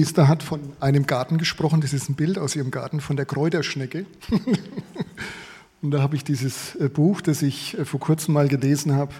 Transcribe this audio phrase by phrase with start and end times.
[0.00, 3.26] Esther hat von einem Garten gesprochen, das ist ein Bild aus ihrem Garten von der
[3.26, 4.06] Kräuterschnecke.
[5.82, 9.12] Und da habe ich dieses äh, Buch, das ich äh, vor kurzem mal gelesen habe,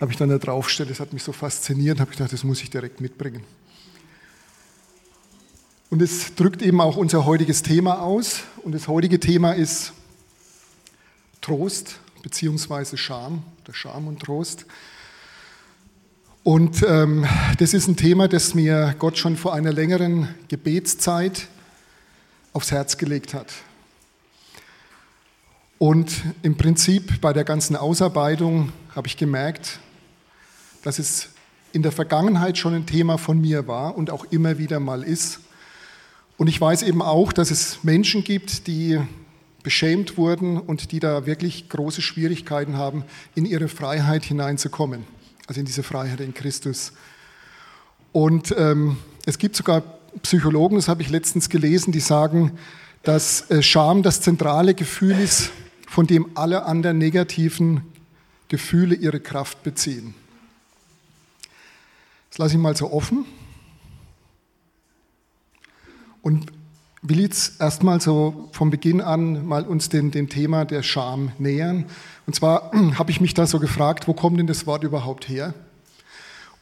[0.00, 0.90] habe ich dann da draufgestellt.
[0.90, 3.42] Das hat mich so fasziniert, habe ich gedacht, das muss ich direkt mitbringen.
[5.90, 8.42] Und es drückt eben auch unser heutiges Thema aus.
[8.62, 9.92] Und das heutige Thema ist
[11.40, 12.96] Trost bzw.
[12.96, 14.66] Scham, der Scham und Trost.
[16.44, 17.26] Und ähm,
[17.56, 21.48] das ist ein Thema, das mir Gott schon vor einer längeren Gebetszeit
[22.52, 23.50] aufs Herz gelegt hat.
[25.78, 29.78] Und im Prinzip bei der ganzen Ausarbeitung habe ich gemerkt,
[30.82, 31.30] dass es
[31.72, 35.40] in der Vergangenheit schon ein Thema von mir war und auch immer wieder mal ist.
[36.36, 39.00] Und ich weiß eben auch, dass es Menschen gibt, die
[39.62, 43.02] beschämt wurden und die da wirklich große Schwierigkeiten haben,
[43.34, 45.06] in ihre Freiheit hineinzukommen
[45.46, 46.92] also in diese Freiheit in Christus.
[48.12, 49.82] Und ähm, es gibt sogar
[50.22, 52.58] Psychologen, das habe ich letztens gelesen, die sagen,
[53.02, 55.50] dass äh, Scham das zentrale Gefühl ist,
[55.88, 57.82] von dem alle anderen negativen
[58.48, 60.14] Gefühle ihre Kraft beziehen.
[62.30, 63.24] Das lasse ich mal so offen.
[66.22, 66.50] Und
[67.04, 71.84] will jetzt erstmal so vom Beginn an mal uns dem, dem Thema der Scham nähern.
[72.26, 75.54] Und zwar habe ich mich da so gefragt, wo kommt denn das Wort überhaupt her?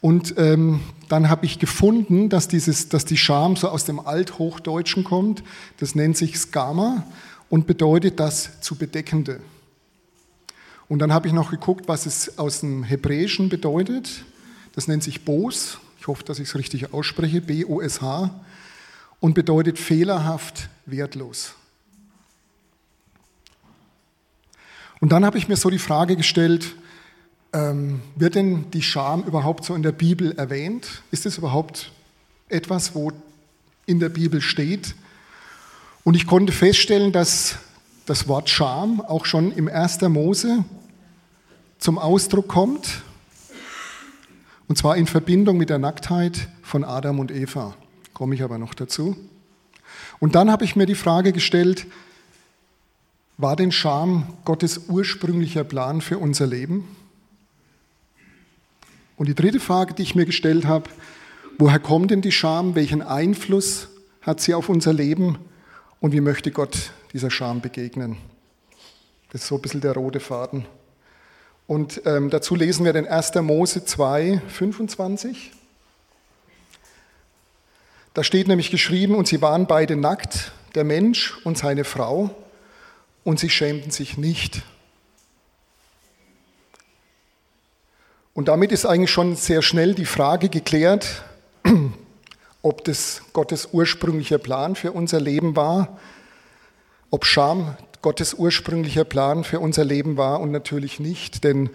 [0.01, 5.05] Und ähm, dann habe ich gefunden, dass, dieses, dass die Scham so aus dem Althochdeutschen
[5.05, 5.43] kommt.
[5.77, 7.05] Das nennt sich Skama
[7.49, 9.39] und bedeutet das zu Bedeckende.
[10.89, 14.25] Und dann habe ich noch geguckt, was es aus dem Hebräischen bedeutet.
[14.73, 15.77] Das nennt sich Bos.
[16.01, 17.39] Ich hoffe, dass ich es richtig ausspreche.
[17.39, 18.29] B-O-S-H
[19.23, 21.53] und bedeutet fehlerhaft, wertlos.
[24.99, 26.75] Und dann habe ich mir so die Frage gestellt,
[27.53, 31.03] ähm, wird denn die Scham überhaupt so in der Bibel erwähnt?
[31.11, 31.93] Ist es überhaupt
[32.49, 33.13] etwas, wo
[33.85, 34.93] in der Bibel steht?
[36.03, 37.59] Und ich konnte feststellen, dass
[38.05, 40.01] das Wort Scham auch schon im 1.
[40.01, 40.65] Mose
[41.79, 43.03] zum Ausdruck kommt,
[44.67, 47.73] und zwar in Verbindung mit der Nacktheit von Adam und Eva
[48.13, 49.15] komme ich aber noch dazu.
[50.19, 51.85] Und dann habe ich mir die Frage gestellt,
[53.37, 56.87] war denn Scham Gottes ursprünglicher Plan für unser Leben?
[59.17, 60.89] Und die dritte Frage, die ich mir gestellt habe,
[61.57, 62.75] woher kommt denn die Scham?
[62.75, 63.89] Welchen Einfluss
[64.21, 65.37] hat sie auf unser Leben?
[65.99, 68.17] Und wie möchte Gott dieser Scham begegnen?
[69.31, 70.65] Das ist so ein bisschen der rote Faden.
[71.65, 73.35] Und ähm, dazu lesen wir den 1.
[73.35, 75.51] Mose 2, 25.
[78.13, 82.29] Da steht nämlich geschrieben, und sie waren beide nackt, der Mensch und seine Frau,
[83.23, 84.61] und sie schämten sich nicht.
[88.35, 91.23] Und damit ist eigentlich schon sehr schnell die Frage geklärt,
[92.61, 95.99] ob das Gottes ursprünglicher Plan für unser Leben war,
[97.09, 101.69] ob Scham Gottes ursprünglicher Plan für unser Leben war und natürlich nicht, denn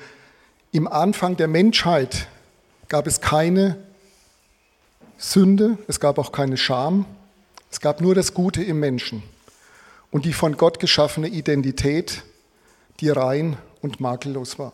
[0.72, 2.28] im Anfang der Menschheit
[2.88, 3.76] gab es keine
[5.18, 7.04] Sünde, es gab auch keine Scham,
[7.70, 9.22] es gab nur das Gute im Menschen
[10.12, 12.22] und die von Gott geschaffene Identität,
[13.00, 14.72] die rein und makellos war.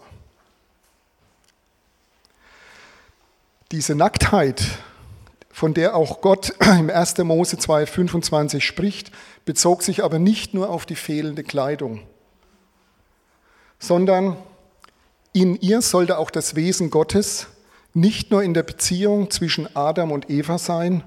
[3.73, 4.63] Diese Nacktheit,
[5.51, 7.19] von der auch Gott im 1.
[7.19, 9.11] Mose 2,25 spricht,
[9.47, 12.03] bezog sich aber nicht nur auf die fehlende Kleidung,
[13.79, 14.37] sondern
[15.33, 17.49] in ihr sollte auch das Wesen Gottes
[17.95, 21.05] nicht nur in der Beziehung zwischen Adam und Eva sein,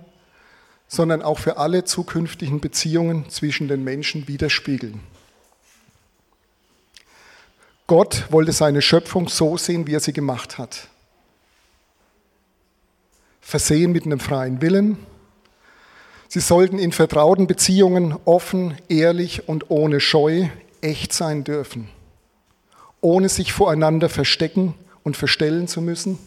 [0.88, 5.02] sondern auch für alle zukünftigen Beziehungen zwischen den Menschen widerspiegeln.
[7.86, 10.88] Gott wollte seine Schöpfung so sehen, wie er sie gemacht hat.
[13.42, 14.98] Versehen mit einem freien Willen.
[16.30, 20.48] Sie sollten in vertrauten Beziehungen offen, ehrlich und ohne Scheu
[20.81, 21.90] echt sein dürfen,
[23.00, 24.74] ohne sich voreinander verstecken
[25.04, 26.19] und verstellen zu müssen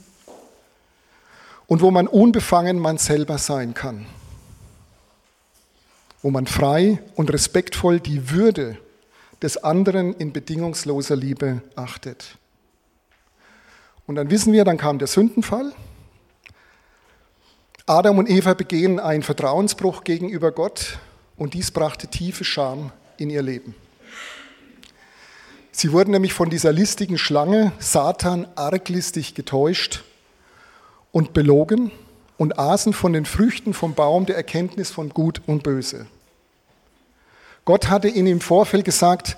[1.71, 4.05] und wo man unbefangen man selber sein kann,
[6.21, 8.77] wo man frei und respektvoll die Würde
[9.41, 12.37] des anderen in bedingungsloser Liebe achtet.
[14.09, 15.73] Und dann wissen wir, dann kam der Sündenfall.
[17.87, 20.99] Adam und Eva begehen einen Vertrauensbruch gegenüber Gott
[21.37, 23.77] und dies brachte tiefe Scham in ihr Leben.
[25.71, 30.03] Sie wurden nämlich von dieser listigen Schlange Satan arglistig getäuscht
[31.13, 31.91] und belogen
[32.39, 36.07] und aßen von den Früchten vom Baum der Erkenntnis von Gut und Böse.
[37.65, 39.37] Gott hatte ihnen im Vorfeld gesagt,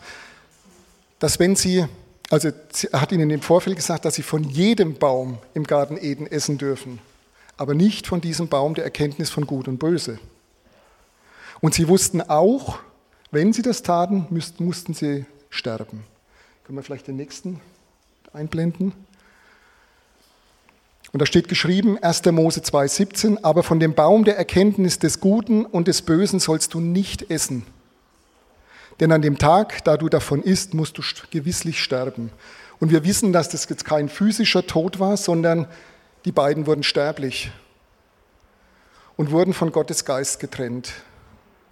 [1.19, 1.85] dass wenn sie,
[2.31, 2.51] also
[2.93, 6.99] hat ihnen im Vorfeld gesagt, dass sie von jedem Baum im Garten Eden essen dürfen,
[7.57, 10.19] aber nicht von diesem Baum der Erkenntnis von Gut und Böse.
[11.61, 12.79] Und sie wussten auch,
[13.31, 16.05] wenn sie das taten, mussten sie sterben.
[16.65, 17.61] Können wir vielleicht den nächsten
[18.33, 18.93] einblenden?
[21.13, 22.25] Und da steht geschrieben, 1.
[22.27, 26.81] Mose 2,17, aber von dem Baum der Erkenntnis des Guten und des Bösen sollst du
[26.81, 27.67] nicht essen.
[28.99, 32.31] Denn an dem Tag, da du davon isst, musst du gewisslich sterben.
[32.81, 35.67] Und wir wissen, dass das jetzt kein physischer Tod war, sondern
[36.25, 37.51] die beiden wurden sterblich
[39.17, 40.95] und wurden von Gottes Geist getrennt,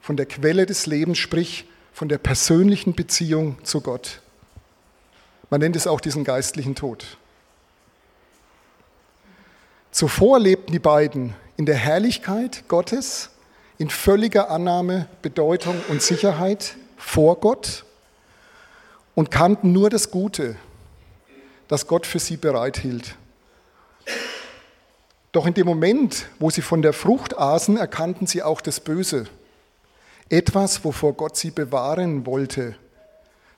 [0.00, 4.20] von der Quelle des Lebens, sprich von der persönlichen Beziehung zu Gott.
[5.48, 7.18] Man nennt es auch diesen geistlichen Tod.
[9.90, 13.30] Zuvor lebten die beiden in der Herrlichkeit Gottes,
[13.78, 17.84] in völliger Annahme, Bedeutung und Sicherheit vor Gott
[19.14, 20.56] und kannten nur das Gute,
[21.66, 23.16] das Gott für sie bereithielt.
[25.32, 29.26] Doch in dem Moment, wo sie von der Frucht aßen, erkannten sie auch das Böse.
[30.28, 32.76] Etwas, wovor Gott sie bewahren wollte,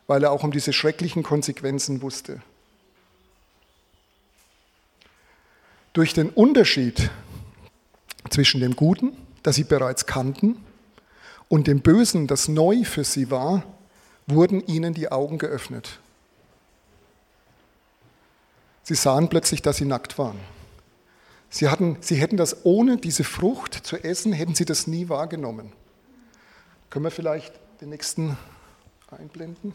[0.07, 2.43] weil er auch um diese schrecklichen Konsequenzen wusste.
[5.93, 7.11] Durch den Unterschied
[8.31, 10.65] zwischen dem Guten, das sie bereits kannten,
[11.49, 13.63] und dem Bösen, das neu für sie war,
[14.27, 15.99] wurden ihnen die Augen geöffnet.
[18.85, 20.41] Sie sahen plötzlich, dass sie nackt waren.
[21.51, 25.73] Sie, hatten, sie hätten das ohne diese Frucht zu essen, hätten sie das nie wahrgenommen.
[26.89, 27.53] Können wir vielleicht
[27.83, 28.39] den nächsten
[29.11, 29.75] einblenden?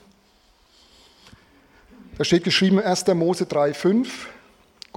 [2.18, 3.06] Da steht geschrieben 1.
[3.14, 4.08] Mose 3,5.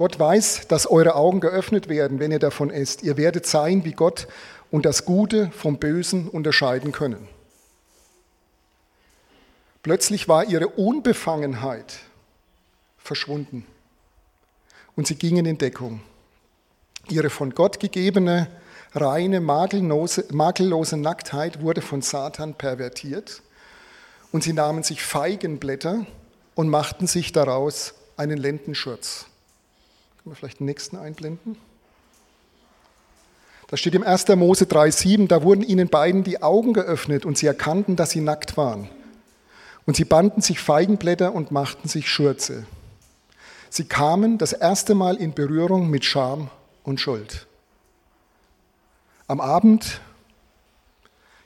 [0.01, 3.03] Gott weiß, dass eure Augen geöffnet werden, wenn ihr davon esst.
[3.03, 4.27] Ihr werdet sein wie Gott
[4.71, 7.27] und das Gute vom Bösen unterscheiden können.
[9.83, 11.99] Plötzlich war ihre Unbefangenheit
[12.97, 13.63] verschwunden
[14.95, 16.01] und sie gingen in Deckung.
[17.07, 18.47] Ihre von Gott gegebene,
[18.95, 23.43] reine, makellose, makellose Nacktheit wurde von Satan pervertiert
[24.31, 26.07] und sie nahmen sich Feigenblätter
[26.55, 29.27] und machten sich daraus einen Lendenschurz.
[30.23, 31.57] Können wir vielleicht den nächsten einblenden?
[33.67, 34.27] Da steht im 1.
[34.35, 38.55] Mose 3,7, da wurden ihnen beiden die Augen geöffnet und sie erkannten, dass sie nackt
[38.55, 38.87] waren.
[39.87, 42.67] Und sie banden sich Feigenblätter und machten sich Schürze.
[43.71, 46.51] Sie kamen das erste Mal in Berührung mit Scham
[46.83, 47.47] und Schuld.
[49.25, 50.01] Am Abend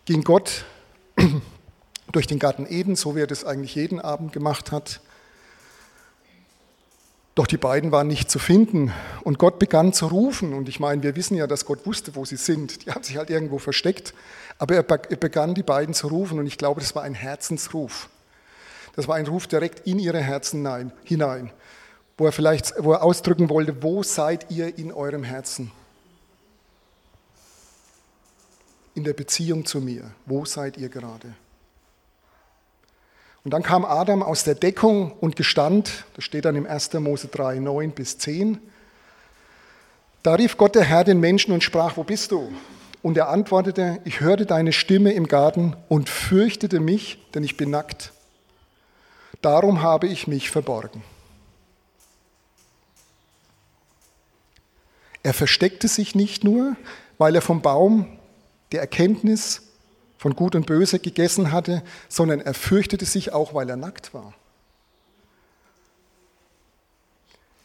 [0.04, 0.66] ging Gott
[2.12, 5.00] durch den Garten Eden, so wie er das eigentlich jeden Abend gemacht hat,
[7.36, 8.94] doch die beiden waren nicht zu finden
[9.24, 10.54] und Gott begann zu rufen.
[10.54, 12.86] Und ich meine, wir wissen ja, dass Gott wusste, wo sie sind.
[12.86, 14.14] Die haben sich halt irgendwo versteckt.
[14.58, 18.10] Aber er begann die beiden zu rufen und ich glaube, das war ein Herzensruf.
[18.96, 20.66] Das war ein Ruf direkt in ihre Herzen
[21.04, 21.52] hinein,
[22.18, 25.74] wo er vielleicht, wo er ausdrücken wollte, wo seid ihr in eurem Herzen?
[28.94, 31.36] In der Beziehung zu mir, wo seid ihr gerade?
[33.46, 36.94] Und dann kam Adam aus der Deckung und gestand, das steht dann im 1.
[36.96, 38.58] Mose 3, 9 bis 10.
[40.24, 42.52] Da rief Gott der Herr den Menschen und sprach, wo bist du?
[43.04, 47.70] Und er antwortete, ich hörte deine Stimme im Garten und fürchtete mich, denn ich bin
[47.70, 48.14] nackt.
[49.44, 51.04] Darum habe ich mich verborgen.
[55.22, 56.76] Er versteckte sich nicht nur,
[57.20, 58.08] weil er vom Baum
[58.72, 59.65] der Erkenntnis
[60.18, 64.34] von Gut und Böse gegessen hatte, sondern er fürchtete sich auch, weil er nackt war.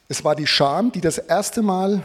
[0.09, 2.03] Es war die Scham, die das erste Mal,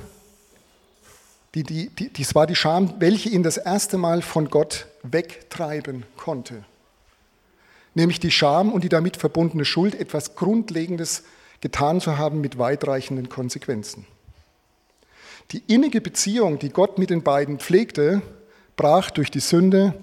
[1.56, 6.06] die, die, die, dies war die Scham, welche ihn das erste Mal von Gott wegtreiben
[6.16, 6.64] konnte.
[7.96, 11.24] Nämlich die Scham und die damit verbundene Schuld, etwas Grundlegendes
[11.62, 14.06] getan zu haben mit weitreichenden Konsequenzen.
[15.52, 18.22] Die innige Beziehung, die Gott mit den beiden pflegte,
[18.76, 19.96] brach durch die Sünde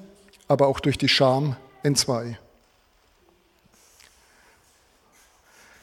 [0.52, 2.38] aber auch durch die Scham entzwei.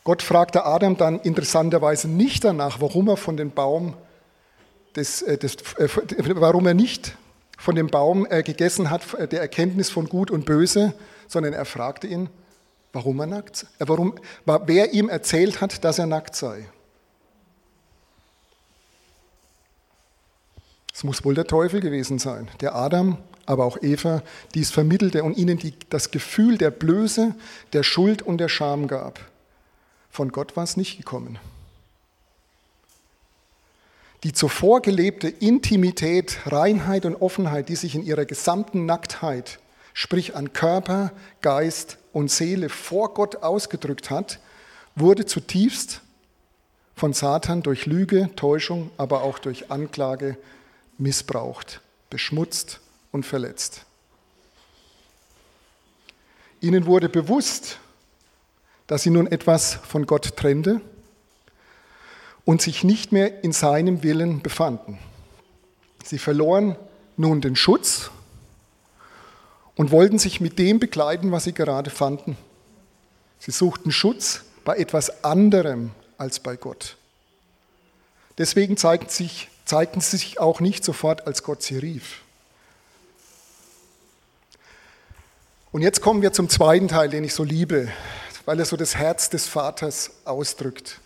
[0.04, 3.96] Gott fragte Adam dann interessanterweise nicht danach, warum er von dem Baum
[4.96, 5.90] des, äh, des, äh,
[6.36, 7.18] warum er nicht
[7.58, 10.94] von dem Baum äh, gegessen hat, der Erkenntnis von Gut und Böse,
[11.28, 12.30] sondern er fragte ihn,
[12.94, 16.70] warum er nackt, äh, warum, wer ihm erzählt hat, dass er nackt sei.
[20.94, 23.18] Es muss wohl der Teufel gewesen sein, der Adam
[23.50, 24.22] aber auch Eva
[24.54, 27.34] dies vermittelte und ihnen die, das Gefühl der Blöße,
[27.74, 29.20] der Schuld und der Scham gab.
[30.12, 31.40] Von Gott war es nicht gekommen.
[34.24, 39.58] Die zuvor gelebte Intimität, Reinheit und Offenheit, die sich in ihrer gesamten Nacktheit,
[39.96, 44.40] sprich an Körper, Geist und Seele vor Gott ausgedrückt hat,
[44.96, 46.02] wurde zutiefst
[46.96, 50.38] von Satan durch Lüge, Täuschung, aber auch durch Anklage
[51.00, 52.80] missbraucht, beschmutzt
[53.12, 53.86] und verletzt.
[56.62, 57.80] Ihnen wurde bewusst,
[58.88, 60.82] dass sie nun etwas von Gott trennte
[62.44, 64.98] und sich nicht mehr in seinem Willen befanden.
[66.04, 66.76] Sie verloren
[67.18, 68.10] nun den Schutz
[69.76, 72.38] und wollten sich mit dem bekleiden, was sie gerade fanden.
[73.40, 76.98] Sie suchten Schutz bei etwas anderem als bei Gott.
[78.38, 82.22] Deswegen zeigten, sich, zeigten sie sich auch nicht sofort, als Gott sie rief.
[85.72, 87.90] Und jetzt kommen wir zum zweiten Teil, den ich so liebe,
[88.46, 91.00] weil er so das Herz des Vaters ausdrückt.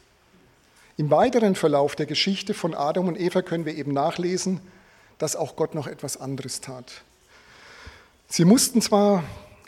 [0.95, 4.61] Im weiteren Verlauf der Geschichte von Adam und Eva können wir eben nachlesen,
[5.17, 7.03] dass auch Gott noch etwas anderes tat.
[8.29, 9.25] Sie mussten zwar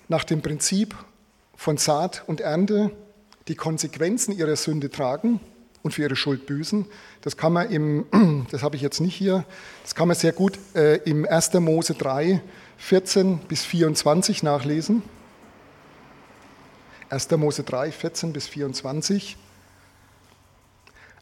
[0.07, 0.95] nach dem Prinzip
[1.57, 2.89] von Saat und Ernte
[3.49, 5.41] die Konsequenzen ihrer Sünde tragen
[5.83, 6.85] und für ihre Schuld büßen.
[7.25, 8.05] Das kann man im,
[8.51, 9.44] das habe ich jetzt nicht hier,
[9.84, 11.55] das kann man sehr gut äh, im 1.
[11.55, 12.39] Mose 3
[12.77, 15.01] 14 bis 24 nachlesen.
[17.10, 17.32] 1.
[17.32, 19.38] Mose 3, 14 bis 24.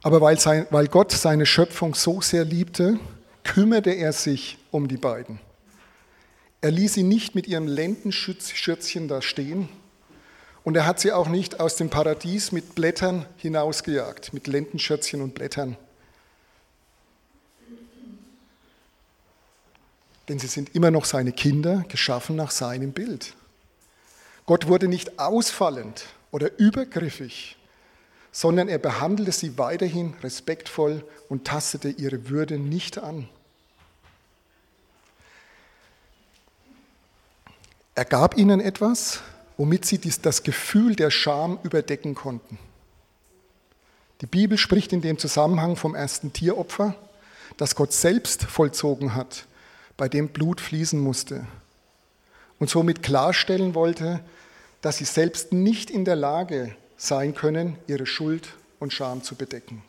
[0.01, 2.99] Aber weil, sein, weil Gott seine Schöpfung so sehr liebte,
[3.43, 5.39] kümmerte er sich um die beiden.
[6.59, 9.69] Er ließ sie nicht mit ihrem Lendenschürzchen da stehen
[10.63, 15.33] und er hat sie auch nicht aus dem Paradies mit Blättern hinausgejagt, mit Lendenschürzchen und
[15.33, 15.77] Blättern.
[20.29, 23.33] Denn sie sind immer noch seine Kinder, geschaffen nach seinem Bild.
[24.45, 27.57] Gott wurde nicht ausfallend oder übergriffig,
[28.31, 33.27] sondern er behandelte sie weiterhin respektvoll und tastete ihre Würde nicht an.
[37.95, 39.21] Er gab ihnen etwas,
[39.55, 42.57] womit sie das Gefühl der Scham überdecken konnten.
[44.21, 46.95] Die Bibel spricht in dem Zusammenhang vom ersten Tieropfer,
[47.57, 49.45] das Gott selbst vollzogen hat
[49.97, 51.45] bei dem Blut fließen musste
[52.59, 54.21] und somit klarstellen wollte,
[54.81, 59.81] dass sie selbst nicht in der Lage sein können, ihre Schuld und Scham zu bedecken.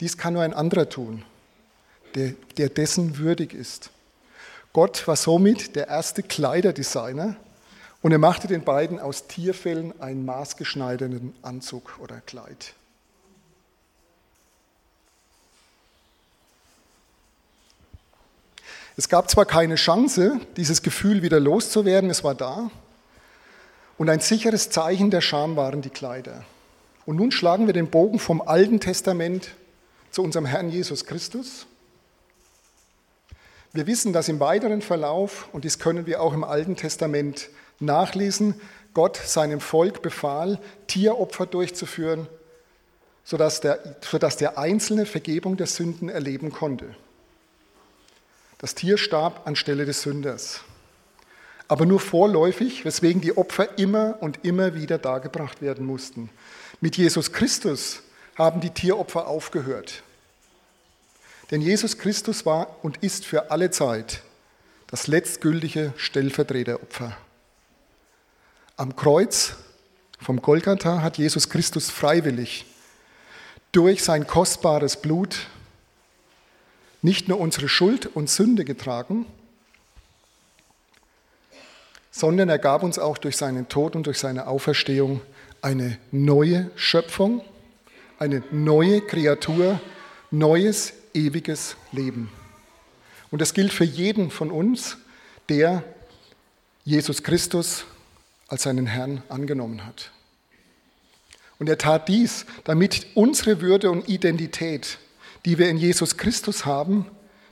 [0.00, 1.24] Dies kann nur ein anderer tun,
[2.14, 3.90] der, der dessen würdig ist.
[4.72, 7.36] Gott war somit der erste Kleiderdesigner
[8.02, 12.74] und er machte den beiden aus Tierfällen einen maßgeschneiderten Anzug oder Kleid.
[18.96, 22.70] Es gab zwar keine Chance, dieses Gefühl wieder loszuwerden, es war da.
[23.98, 26.44] Und ein sicheres Zeichen der Scham waren die Kleider.
[27.06, 29.50] Und nun schlagen wir den Bogen vom Alten Testament
[30.10, 31.66] zu unserem Herrn Jesus Christus.
[33.72, 38.60] Wir wissen, dass im weiteren Verlauf, und dies können wir auch im Alten Testament nachlesen,
[38.94, 42.26] Gott seinem Volk befahl, Tieropfer durchzuführen,
[43.22, 46.96] sodass der, sodass der Einzelne Vergebung der Sünden erleben konnte.
[48.60, 50.60] Das Tier starb anstelle des Sünders.
[51.66, 56.28] Aber nur vorläufig, weswegen die Opfer immer und immer wieder dargebracht werden mussten.
[56.80, 58.02] Mit Jesus Christus
[58.36, 60.02] haben die Tieropfer aufgehört.
[61.50, 64.20] Denn Jesus Christus war und ist für alle Zeit
[64.88, 67.16] das letztgültige Stellvertreteropfer.
[68.76, 69.54] Am Kreuz
[70.20, 72.66] vom Golgatha hat Jesus Christus freiwillig
[73.72, 75.46] durch sein kostbares Blut
[77.02, 79.26] nicht nur unsere Schuld und Sünde getragen,
[82.10, 85.20] sondern er gab uns auch durch seinen Tod und durch seine Auferstehung
[85.62, 87.42] eine neue Schöpfung,
[88.18, 89.80] eine neue Kreatur,
[90.30, 92.30] neues, ewiges Leben.
[93.30, 94.98] Und das gilt für jeden von uns,
[95.48, 95.84] der
[96.84, 97.84] Jesus Christus
[98.48, 100.10] als seinen Herrn angenommen hat.
[101.58, 104.98] Und er tat dies, damit unsere Würde und Identität
[105.44, 107.06] die wir in Jesus Christus haben,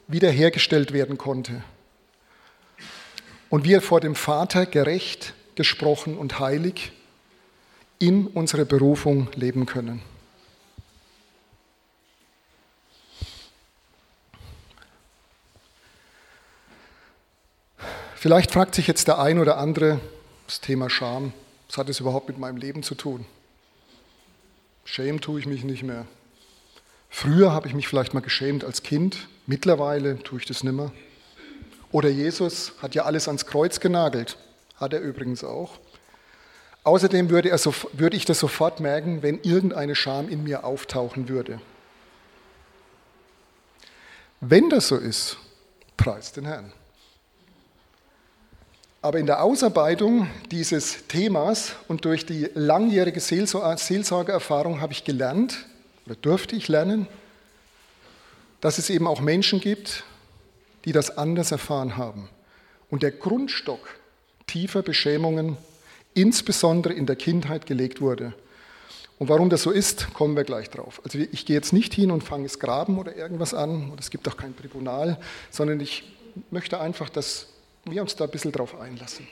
[0.07, 1.63] wiederhergestellt werden konnte.
[3.51, 6.93] Und wir vor dem Vater gerecht, gesprochen und heilig
[7.99, 10.03] in unserer Berufung leben können.
[18.15, 20.01] Vielleicht fragt sich jetzt der ein oder andere
[20.47, 21.33] das Thema Scham.
[21.69, 23.25] Was hat es überhaupt mit meinem Leben zu tun?
[24.85, 26.07] Schämen tue ich mich nicht mehr.
[27.09, 30.93] Früher habe ich mich vielleicht mal geschämt als Kind, mittlerweile tue ich das nimmer.
[31.91, 34.37] Oder Jesus hat ja alles ans Kreuz genagelt,
[34.77, 35.79] hat er übrigens auch.
[36.85, 41.61] Außerdem würde, so, würde ich das sofort merken, wenn irgendeine Scham in mir auftauchen würde.
[44.41, 45.37] Wenn das so ist,
[45.97, 46.73] preist den Herrn.
[49.01, 55.67] Aber in der Ausarbeitung dieses Themas und durch die langjährige Seelsorgeerfahrung habe ich gelernt,
[56.09, 57.07] oder durfte ich lernen,
[58.63, 60.05] dass es eben auch Menschen gibt,
[60.87, 62.31] die das anders erfahren haben.
[62.89, 63.95] Und der Grundstock
[64.47, 65.59] tiefer Beschämungen
[66.15, 68.33] insbesondere in der Kindheit gelegt wurde.
[69.19, 71.03] Und warum das so ist, kommen wir gleich drauf.
[71.05, 74.09] Also ich gehe jetzt nicht hin und fange es Graben oder irgendwas an, und es
[74.09, 75.19] gibt auch kein Tribunal,
[75.51, 76.05] sondern ich
[76.51, 77.49] möchte einfach, dass
[77.85, 79.29] wir uns da ein bisschen drauf einlassen.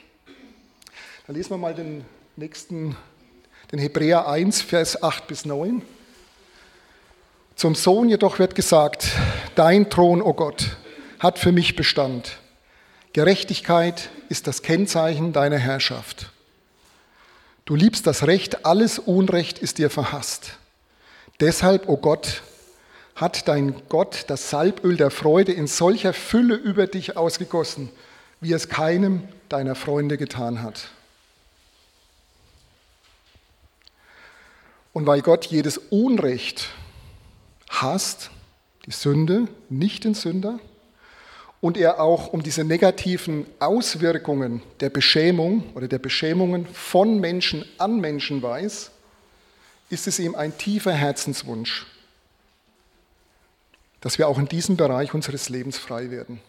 [1.25, 2.05] Dann lesen wir mal den
[2.35, 2.95] nächsten,
[3.71, 5.81] den Hebräer 1, Vers 8 bis 9.
[7.57, 9.13] Zum Sohn jedoch wird gesagt,
[9.55, 10.77] dein Thron, o oh Gott,
[11.17, 12.37] hat für mich Bestand.
[13.13, 16.31] Gerechtigkeit ist das Kennzeichen deiner Herrschaft.
[17.65, 20.51] Du liebst das Recht, alles Unrecht ist dir verhasst.
[21.39, 22.43] Deshalb, o oh Gott,
[23.15, 27.89] hat dein Gott das Salböl der Freude in solcher Fülle über dich ausgegossen,
[28.39, 30.89] wie es keinem deiner Freunde getan hat.
[34.93, 36.69] Und weil Gott jedes Unrecht
[37.69, 38.31] hasst,
[38.85, 40.59] die Sünde, nicht den Sünder,
[41.59, 47.99] und er auch um diese negativen Auswirkungen der Beschämung oder der Beschämungen von Menschen an
[47.99, 48.91] Menschen weiß,
[49.89, 51.87] ist es ihm ein tiefer Herzenswunsch,
[54.01, 56.39] dass wir auch in diesem Bereich unseres Lebens frei werden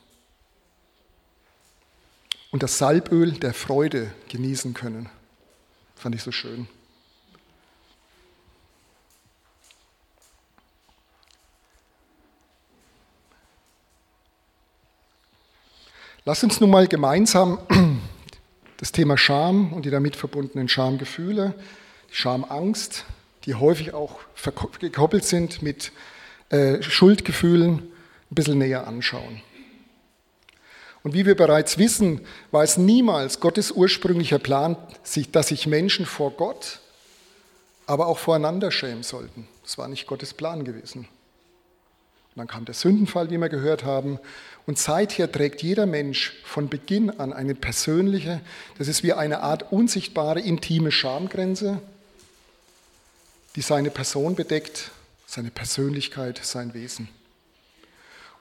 [2.50, 5.08] und das Salböl der Freude genießen können.
[5.96, 6.68] Fand ich so schön.
[16.28, 17.58] Lass uns nun mal gemeinsam
[18.76, 21.54] das Thema Scham und die damit verbundenen Schamgefühle,
[22.10, 23.06] Schamangst,
[23.46, 24.18] die häufig auch
[24.78, 25.90] gekoppelt sind mit
[26.50, 29.40] äh, Schuldgefühlen, ein bisschen näher anschauen.
[31.02, 32.20] Und wie wir bereits wissen,
[32.50, 34.76] war es niemals Gottes ursprünglicher Plan,
[35.32, 36.80] dass sich Menschen vor Gott,
[37.86, 39.48] aber auch voreinander schämen sollten.
[39.62, 41.08] Das war nicht Gottes Plan gewesen.
[42.38, 44.20] Dann kam der Sündenfall, wie wir gehört haben,
[44.64, 48.40] und seither trägt jeder Mensch von Beginn an eine persönliche,
[48.78, 51.80] das ist wie eine Art unsichtbare, intime Schamgrenze,
[53.56, 54.92] die seine Person bedeckt,
[55.26, 57.08] seine Persönlichkeit, sein Wesen.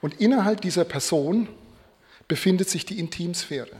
[0.00, 1.48] Und innerhalb dieser Person
[2.28, 3.74] befindet sich die Intimsphäre,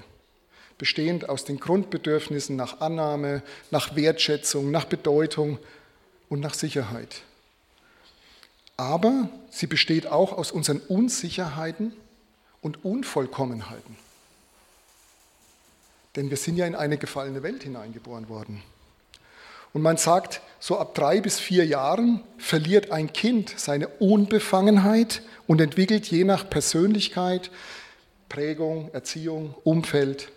[0.78, 5.60] bestehend aus den Grundbedürfnissen nach Annahme, nach Wertschätzung, nach Bedeutung
[6.28, 7.22] und nach Sicherheit.
[8.78, 11.92] Aber sie besteht auch aus unseren Unsicherheiten,
[12.60, 13.96] und Unvollkommenheiten.
[16.16, 18.62] Denn wir sind ja in eine gefallene Welt hineingeboren worden.
[19.72, 25.60] Und man sagt, so ab drei bis vier Jahren verliert ein Kind seine Unbefangenheit und
[25.60, 27.50] entwickelt je nach Persönlichkeit,
[28.28, 30.30] Prägung, Erziehung, Umfeld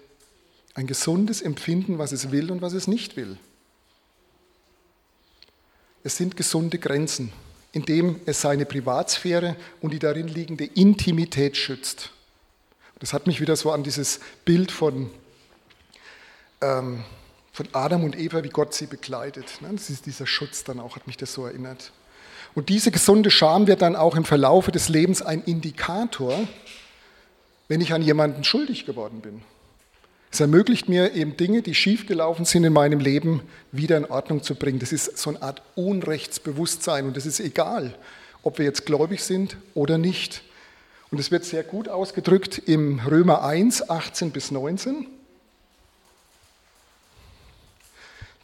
[0.74, 3.38] ein gesundes Empfinden, was es will und was es nicht will.
[6.04, 7.32] Es sind gesunde Grenzen
[7.72, 12.12] indem es seine Privatsphäre und die darin liegende Intimität schützt.
[13.00, 15.10] Das hat mich wieder so an dieses Bild von,
[16.62, 17.04] ähm,
[17.52, 19.62] von Adam und Eva, wie Gott sie begleitet.
[19.62, 19.70] Ne?
[19.72, 21.92] Das ist dieser Schutz dann auch, hat mich das so erinnert.
[22.54, 26.48] Und diese gesunde Scham wird dann auch im Verlaufe des Lebens ein Indikator,
[27.70, 29.42] wenn ich an jemanden schuldig geworden bin.
[30.32, 33.42] Es ermöglicht mir eben Dinge, die schiefgelaufen sind in meinem Leben,
[33.74, 34.80] wieder in Ordnung zu bringen.
[34.80, 37.94] Das ist so eine Art Unrechtsbewusstsein und das ist egal,
[38.42, 40.42] ob wir jetzt gläubig sind oder nicht.
[41.12, 45.06] Und es wird sehr gut ausgedrückt im Römer 1, 18 bis 19.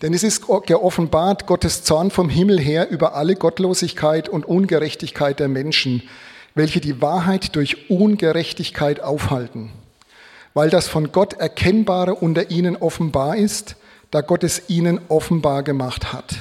[0.01, 5.47] Denn es ist geoffenbart Gottes Zorn vom Himmel her über alle Gottlosigkeit und Ungerechtigkeit der
[5.47, 6.03] Menschen,
[6.53, 9.71] welche die Wahrheit durch Ungerechtigkeit aufhalten
[10.57, 13.75] weil das von Gott Erkennbare unter ihnen offenbar ist,
[14.09, 16.35] da Gott es ihnen offenbar gemacht hat.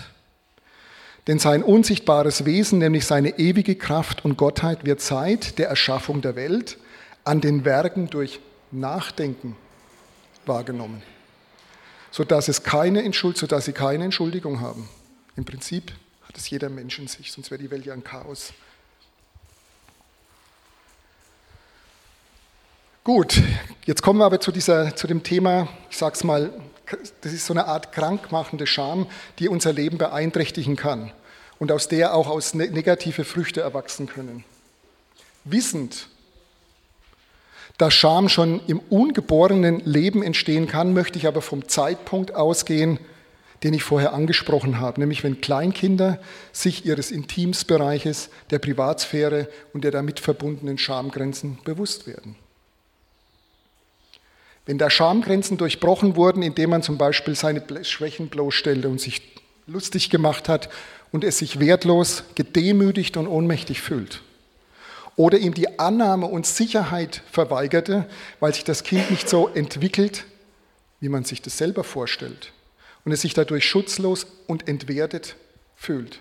[1.26, 6.34] Denn sein unsichtbares Wesen, nämlich seine ewige Kraft und Gottheit, wird seit der Erschaffung der
[6.34, 6.78] Welt
[7.24, 9.54] an den Werken durch Nachdenken
[10.46, 11.02] wahrgenommen,
[12.10, 13.02] sodass, es keine
[13.34, 14.88] sodass sie keine Entschuldigung haben.
[15.36, 15.92] Im Prinzip
[16.26, 18.54] hat es jeder Mensch in sich, sonst wäre die Welt ja ein Chaos.
[23.06, 23.40] Gut,
[23.84, 26.50] jetzt kommen wir aber zu, dieser, zu dem Thema, ich sage es mal,
[27.20, 29.06] das ist so eine Art krankmachende Scham,
[29.38, 31.12] die unser Leben beeinträchtigen kann
[31.60, 34.42] und aus der auch aus ne-, negative Früchte erwachsen können.
[35.44, 36.08] Wissend,
[37.78, 42.98] dass Scham schon im ungeborenen Leben entstehen kann, möchte ich aber vom Zeitpunkt ausgehen,
[43.62, 46.18] den ich vorher angesprochen habe, nämlich wenn Kleinkinder
[46.50, 52.34] sich ihres Intimsbereiches, der Privatsphäre und der damit verbundenen Schamgrenzen bewusst werden.
[54.66, 59.22] Wenn da Schamgrenzen durchbrochen wurden, indem man zum Beispiel seine Schwächen bloßstellte und sich
[59.68, 60.68] lustig gemacht hat
[61.12, 64.22] und es sich wertlos, gedemütigt und ohnmächtig fühlt.
[65.14, 68.06] Oder ihm die Annahme und Sicherheit verweigerte,
[68.40, 70.24] weil sich das Kind nicht so entwickelt,
[70.98, 72.52] wie man sich das selber vorstellt.
[73.04, 75.36] Und es sich dadurch schutzlos und entwertet
[75.76, 76.18] fühlt.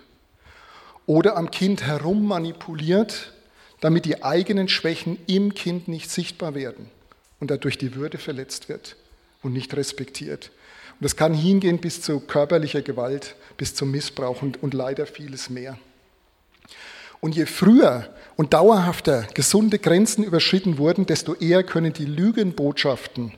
[1.08, 3.34] Oder am Kind herummanipuliert,
[3.82, 6.92] damit die eigenen Schwächen im Kind nicht sichtbar werden
[7.46, 8.96] und dadurch die Würde verletzt wird
[9.44, 10.50] und nicht respektiert.
[10.94, 15.52] Und das kann hingehen bis zu körperlicher Gewalt, bis zum Missbrauch und, und leider vieles
[15.52, 15.78] mehr.
[17.22, 23.34] Und je früher und dauerhafter gesunde Grenzen überschritten wurden, desto eher können die Lügenbotschaften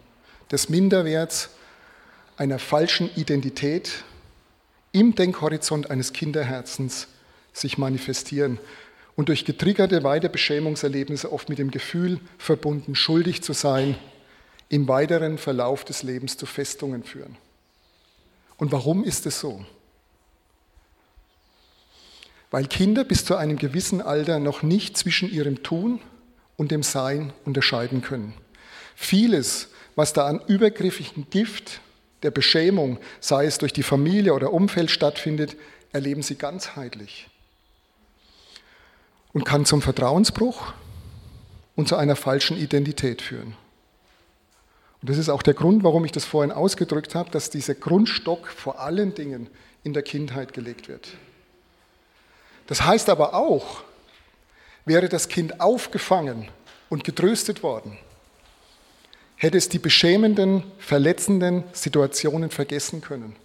[0.52, 1.50] des Minderwerts
[2.38, 4.06] einer falschen Identität
[4.94, 7.10] im Denkhorizont eines Kinderherzens
[7.52, 8.58] sich manifestieren
[9.18, 13.98] und durch getriggerte Weiterbeschämungserlebnisse oft mit dem Gefühl verbunden, schuldig zu sein,
[14.70, 17.36] im weiteren Verlauf des Lebens zu Festungen führen.
[18.58, 19.66] Und warum ist es so?
[22.52, 26.00] Weil Kinder bis zu einem gewissen Alter noch nicht zwischen ihrem Tun
[26.56, 28.34] und dem Sein unterscheiden können.
[28.96, 31.82] Vieles, was da an übergriffigem Gift
[32.22, 35.56] der Beschämung, sei es durch die Familie oder Umfeld stattfindet,
[35.92, 37.30] erleben sie ganzheitlich
[39.34, 40.74] und kann zum Vertrauensbruch
[41.76, 43.56] und zu einer falschen Identität führen.
[45.02, 48.48] Und das ist auch der Grund, warum ich das vorhin ausgedrückt habe, dass dieser Grundstock
[48.48, 49.48] vor allen Dingen
[49.84, 51.10] in der Kindheit gelegt wird.
[52.66, 53.84] Das heißt aber auch,
[54.86, 56.50] wäre das Kind aufgefangen
[56.90, 57.98] und getröstet worden,
[59.36, 63.36] hätte es die beschämenden, verletzenden Situationen vergessen können.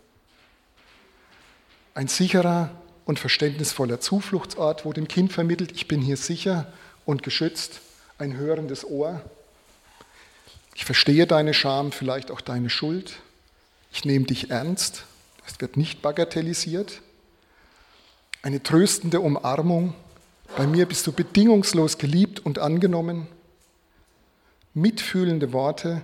[1.94, 2.70] Ein sicherer
[3.04, 6.72] und verständnisvoller Zufluchtsort, wo dem Kind vermittelt, ich bin hier sicher
[7.04, 7.80] und geschützt,
[8.18, 9.20] ein hörendes Ohr.
[10.74, 13.18] Ich verstehe deine Scham, vielleicht auch deine Schuld.
[13.92, 15.04] Ich nehme dich ernst.
[15.46, 17.02] Es wird nicht bagatellisiert.
[18.42, 19.94] Eine tröstende Umarmung.
[20.56, 23.26] Bei mir bist du bedingungslos geliebt und angenommen
[24.74, 26.02] mitfühlende Worte,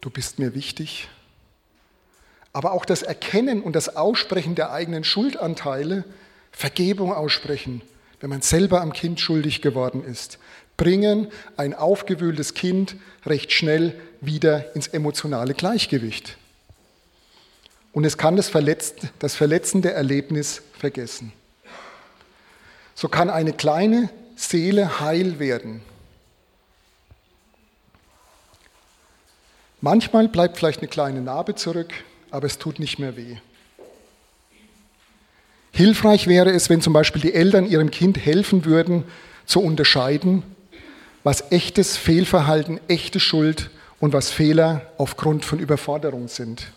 [0.00, 1.08] du bist mir wichtig.
[2.52, 6.04] Aber auch das Erkennen und das Aussprechen der eigenen Schuldanteile,
[6.52, 7.82] Vergebung aussprechen,
[8.20, 10.38] wenn man selber am Kind schuldig geworden ist,
[10.76, 16.36] bringen ein aufgewühltes Kind recht schnell wieder ins emotionale Gleichgewicht.
[17.92, 21.32] Und es kann das, verletzt, das verletzende Erlebnis vergessen.
[22.94, 25.82] So kann eine kleine Seele heil werden,
[29.82, 31.94] Manchmal bleibt vielleicht eine kleine Narbe zurück,
[32.30, 33.38] aber es tut nicht mehr weh.
[35.72, 39.04] Hilfreich wäre es, wenn zum Beispiel die Eltern ihrem Kind helfen würden,
[39.46, 40.42] zu unterscheiden,
[41.22, 46.68] was echtes Fehlverhalten, echte Schuld und was Fehler aufgrund von Überforderung sind.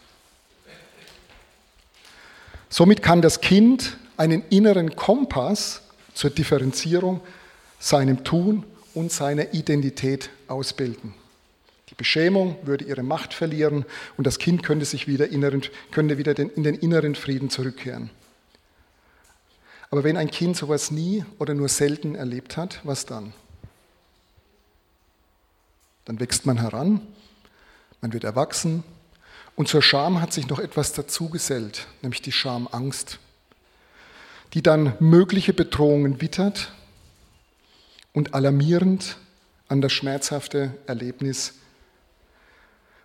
[2.70, 5.82] Somit kann das Kind einen inneren Kompass
[6.14, 7.22] zur Differenzierung
[7.80, 11.14] seinem Tun und seiner Identität ausbilden.
[11.90, 13.86] Die Beschämung würde ihre Macht verlieren
[14.18, 18.10] und das Kind könnte, sich wieder, inneren, könnte wieder in den inneren Frieden zurückkehren.
[19.94, 23.32] Aber wenn ein Kind sowas nie oder nur selten erlebt hat, was dann?
[26.06, 27.00] Dann wächst man heran,
[28.02, 28.84] man wird erwachsen
[29.56, 33.20] und zur Scham hat sich noch etwas dazugesellt, nämlich die Schamangst,
[34.56, 36.74] die dann mögliche Bedrohungen wittert
[38.14, 39.18] und alarmierend
[39.68, 41.54] an das schmerzhafte Erlebnis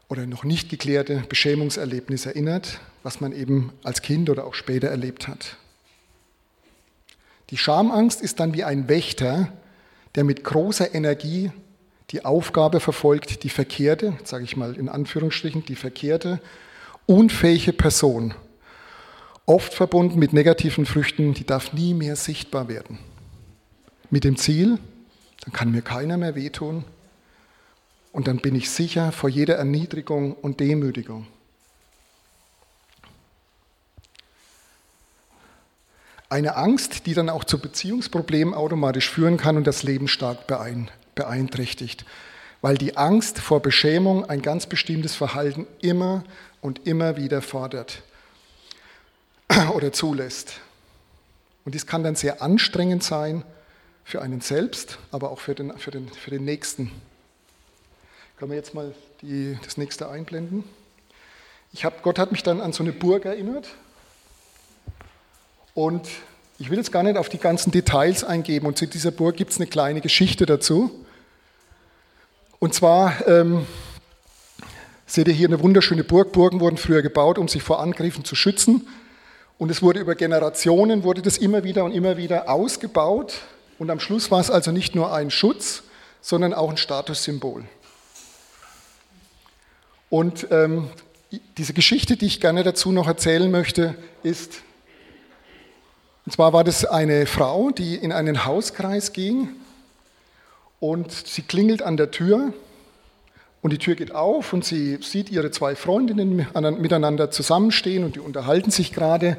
[0.08, 5.28] oder noch nicht geklärte Beschämungserlebnis erinnert, was man eben als Kind oder auch später erlebt
[5.28, 5.58] hat.
[7.50, 9.52] Die Schamangst ist dann wie ein Wächter,
[10.14, 11.50] der mit großer Energie
[12.10, 16.40] die Aufgabe verfolgt, die verkehrte, sage ich mal in Anführungsstrichen, die verkehrte,
[17.06, 18.34] unfähige Person,
[19.46, 22.98] oft verbunden mit negativen Früchten, die darf nie mehr sichtbar werden.
[24.10, 24.78] Mit dem Ziel,
[25.44, 26.84] dann kann mir keiner mehr wehtun,
[28.12, 31.26] und dann bin ich sicher vor jeder Erniedrigung und Demütigung.
[36.30, 42.04] Eine Angst, die dann auch zu Beziehungsproblemen automatisch führen kann und das Leben stark beeinträchtigt,
[42.60, 46.24] weil die Angst vor Beschämung ein ganz bestimmtes Verhalten immer
[46.60, 48.02] und immer wieder fordert
[49.72, 50.60] oder zulässt.
[51.64, 53.42] Und dies kann dann sehr anstrengend sein
[54.04, 56.90] für einen selbst, aber auch für den, für den, für den Nächsten.
[58.38, 60.64] Können wir jetzt mal die, das nächste einblenden?
[61.72, 63.68] Ich hab, Gott hat mich dann an so eine Burg erinnert.
[65.78, 66.08] Und
[66.58, 68.66] ich will jetzt gar nicht auf die ganzen Details eingeben.
[68.66, 70.90] Und zu dieser Burg gibt es eine kleine Geschichte dazu.
[72.58, 73.64] Und zwar ähm,
[75.06, 76.32] seht ihr hier eine wunderschöne Burg.
[76.32, 78.88] Burgen wurden früher gebaut, um sich vor Angriffen zu schützen.
[79.56, 83.34] Und es wurde über Generationen, wurde das immer wieder und immer wieder ausgebaut.
[83.78, 85.84] Und am Schluss war es also nicht nur ein Schutz,
[86.20, 87.62] sondern auch ein Statussymbol.
[90.10, 90.90] Und ähm,
[91.56, 94.62] diese Geschichte, die ich gerne dazu noch erzählen möchte, ist,
[96.28, 99.48] und zwar war das eine Frau, die in einen Hauskreis ging
[100.78, 102.52] und sie klingelt an der Tür
[103.62, 106.46] und die Tür geht auf und sie sieht ihre zwei Freundinnen
[106.82, 109.38] miteinander zusammenstehen und die unterhalten sich gerade.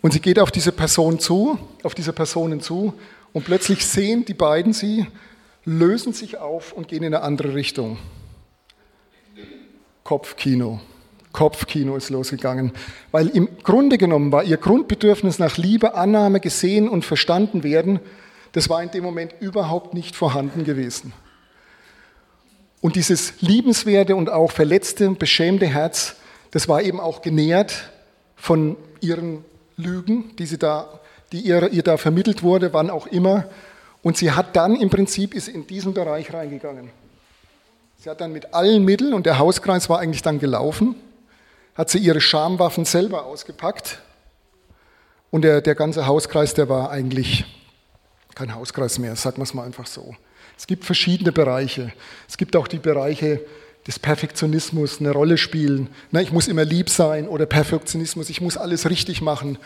[0.00, 2.94] Und sie geht auf diese Person zu, auf diese Personen zu
[3.34, 5.08] und plötzlich sehen die beiden sie,
[5.66, 7.98] lösen sich auf und gehen in eine andere Richtung.
[10.04, 10.80] Kopfkino.
[11.32, 12.72] Kopfkino ist losgegangen,
[13.12, 18.00] weil im Grunde genommen war ihr Grundbedürfnis nach Liebe, Annahme, gesehen und verstanden werden,
[18.52, 21.12] das war in dem Moment überhaupt nicht vorhanden gewesen.
[22.80, 26.16] Und dieses liebenswerte und auch verletzte, beschämte Herz,
[26.50, 27.90] das war eben auch genährt
[28.36, 29.44] von ihren
[29.76, 31.00] Lügen, die, sie da,
[31.32, 33.44] die ihr, ihr da vermittelt wurde, wann auch immer.
[34.02, 36.90] Und sie hat dann im Prinzip ist in diesen Bereich reingegangen.
[37.98, 40.96] Sie hat dann mit allen Mitteln, und der Hauskreis war eigentlich dann gelaufen,
[41.74, 43.98] hat sie ihre Schamwaffen selber ausgepackt.
[45.30, 47.44] Und der, der ganze Hauskreis, der war eigentlich
[48.34, 50.14] kein Hauskreis mehr, sagen wir es mal einfach so.
[50.56, 51.92] Es gibt verschiedene Bereiche.
[52.28, 53.40] Es gibt auch die Bereiche
[53.86, 55.88] des Perfektionismus, eine Rolle spielen.
[56.10, 59.58] Na, ich muss immer lieb sein oder Perfektionismus, ich muss alles richtig machen.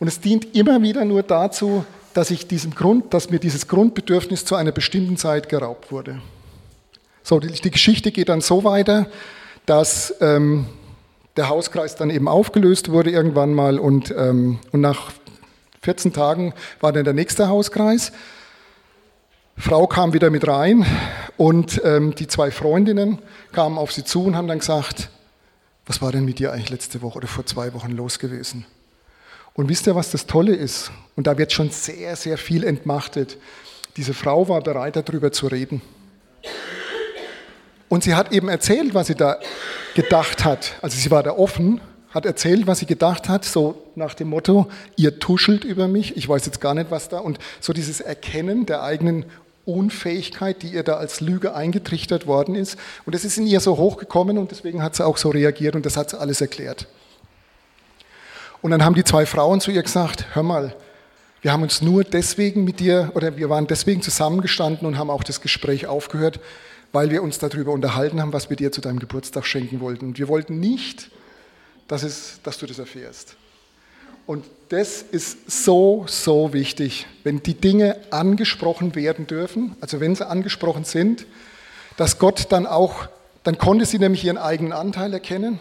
[0.00, 4.44] Und es dient immer wieder nur dazu, dass, ich diesem Grund, dass mir dieses Grundbedürfnis
[4.44, 6.20] zu einer bestimmten Zeit geraubt wurde.
[7.22, 9.06] So, die, die Geschichte geht dann so weiter,
[9.66, 10.66] dass ähm,
[11.38, 15.12] der Hauskreis dann eben aufgelöst wurde irgendwann mal und, ähm, und nach
[15.82, 18.12] 14 Tagen war dann der nächste Hauskreis.
[19.56, 20.84] Frau kam wieder mit rein
[21.36, 23.18] und ähm, die zwei Freundinnen
[23.52, 25.10] kamen auf sie zu und haben dann gesagt,
[25.86, 28.66] was war denn mit dir eigentlich letzte Woche oder vor zwei Wochen los gewesen?
[29.54, 30.90] Und wisst ihr, was das Tolle ist?
[31.16, 33.38] Und da wird schon sehr, sehr viel entmachtet.
[33.96, 35.82] Diese Frau war bereit, darüber zu reden.
[37.88, 39.38] Und sie hat eben erzählt, was sie da
[39.94, 40.74] gedacht hat.
[40.82, 44.68] Also sie war da offen, hat erzählt, was sie gedacht hat, so nach dem Motto,
[44.96, 47.18] ihr tuschelt über mich, ich weiß jetzt gar nicht, was da.
[47.18, 49.24] Und so dieses Erkennen der eigenen
[49.64, 52.78] Unfähigkeit, die ihr da als Lüge eingetrichtert worden ist.
[53.04, 55.84] Und das ist in ihr so hochgekommen und deswegen hat sie auch so reagiert und
[55.84, 56.86] das hat sie alles erklärt.
[58.62, 60.74] Und dann haben die zwei Frauen zu ihr gesagt, hör mal,
[61.42, 65.22] wir haben uns nur deswegen mit dir, oder wir waren deswegen zusammengestanden und haben auch
[65.22, 66.40] das Gespräch aufgehört,
[66.92, 70.06] weil wir uns darüber unterhalten haben, was wir dir zu deinem Geburtstag schenken wollten.
[70.06, 71.10] Und wir wollten nicht,
[71.86, 73.36] dass, es, dass du das erfährst.
[74.26, 80.26] Und das ist so, so wichtig, wenn die Dinge angesprochen werden dürfen, also wenn sie
[80.26, 81.26] angesprochen sind,
[81.96, 83.08] dass Gott dann auch,
[83.42, 85.60] dann konnte sie nämlich ihren eigenen Anteil erkennen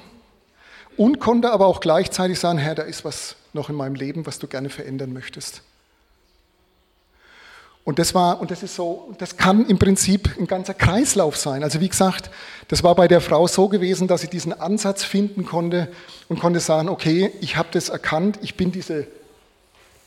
[0.97, 4.37] und konnte aber auch gleichzeitig sagen, Herr, da ist was noch in meinem Leben, was
[4.37, 5.61] du gerne verändern möchtest.
[7.88, 11.63] Und das war, und das ist so, das kann im Prinzip ein ganzer Kreislauf sein.
[11.63, 12.30] Also wie gesagt,
[12.67, 15.88] das war bei der Frau so gewesen, dass sie diesen Ansatz finden konnte
[16.28, 19.08] und konnte sagen, okay, ich habe das erkannt, ich bin diese,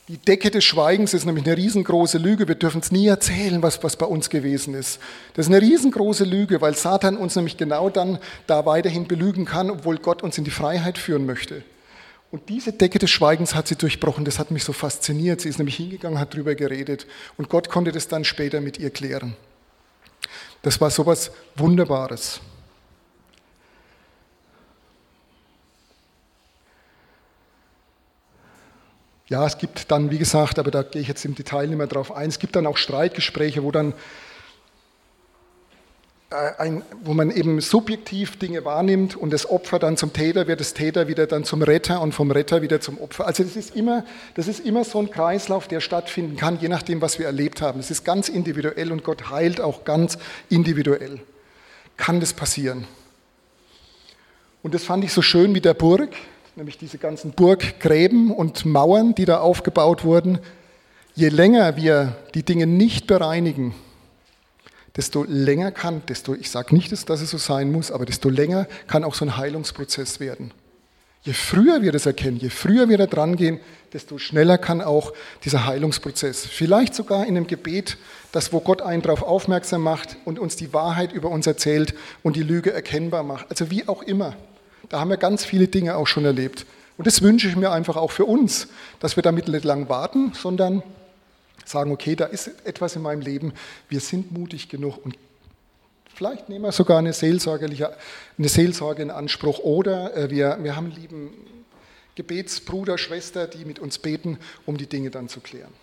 [0.09, 2.47] die Decke des Schweigens ist nämlich eine riesengroße Lüge.
[2.47, 4.99] Wir dürfen es nie erzählen, was, was bei uns gewesen ist.
[5.33, 9.71] Das ist eine riesengroße Lüge, weil Satan uns nämlich genau dann da weiterhin belügen kann,
[9.71, 11.63] obwohl Gott uns in die Freiheit führen möchte.
[12.31, 14.23] Und diese Decke des Schweigens hat sie durchbrochen.
[14.23, 15.41] Das hat mich so fasziniert.
[15.41, 17.05] Sie ist nämlich hingegangen, hat darüber geredet.
[17.37, 19.35] Und Gott konnte das dann später mit ihr klären.
[20.61, 22.39] Das war so etwas Wunderbares.
[29.27, 31.87] Ja, es gibt dann, wie gesagt, aber da gehe ich jetzt im Detail nicht mehr
[31.87, 33.93] drauf ein, es gibt dann auch Streitgespräche, wo dann
[36.31, 40.73] ein, wo man eben subjektiv Dinge wahrnimmt und das Opfer dann zum Täter wird, das
[40.73, 43.27] Täter wieder dann zum Retter und vom Retter wieder zum Opfer.
[43.27, 47.01] Also das ist immer, das ist immer so ein Kreislauf, der stattfinden kann, je nachdem,
[47.01, 47.81] was wir erlebt haben.
[47.81, 50.17] Es ist ganz individuell und Gott heilt auch ganz
[50.49, 51.19] individuell.
[51.97, 52.87] Kann das passieren?
[54.63, 56.09] Und das fand ich so schön mit der Burg,
[56.55, 60.39] nämlich diese ganzen Burggräben und Mauern, die da aufgebaut wurden.
[61.13, 63.75] Je länger wir die Dinge nicht bereinigen,
[64.95, 68.67] desto länger kann, desto, ich sage nicht, dass es so sein muss, aber desto länger
[68.87, 70.51] kann auch so ein Heilungsprozess werden.
[71.23, 73.59] Je früher wir das erkennen, je früher wir da dran gehen,
[73.93, 75.13] desto schneller kann auch
[75.45, 77.97] dieser Heilungsprozess, vielleicht sogar in einem Gebet,
[78.31, 82.35] das wo Gott einen darauf aufmerksam macht und uns die Wahrheit über uns erzählt und
[82.35, 83.47] die Lüge erkennbar macht.
[83.49, 84.35] Also wie auch immer.
[84.89, 86.65] Da haben wir ganz viele Dinge auch schon erlebt.
[86.97, 88.67] Und das wünsche ich mir einfach auch für uns,
[88.99, 90.83] dass wir damit nicht lang warten, sondern
[91.65, 93.53] sagen, okay, da ist etwas in meinem Leben,
[93.89, 95.17] wir sind mutig genug und
[96.13, 97.95] vielleicht nehmen wir sogar eine, seelsorgerliche,
[98.37, 101.31] eine Seelsorge in Anspruch oder äh, wir, wir haben lieben
[102.15, 105.73] Gebetsbruder, Schwester, die mit uns beten, um die Dinge dann zu klären.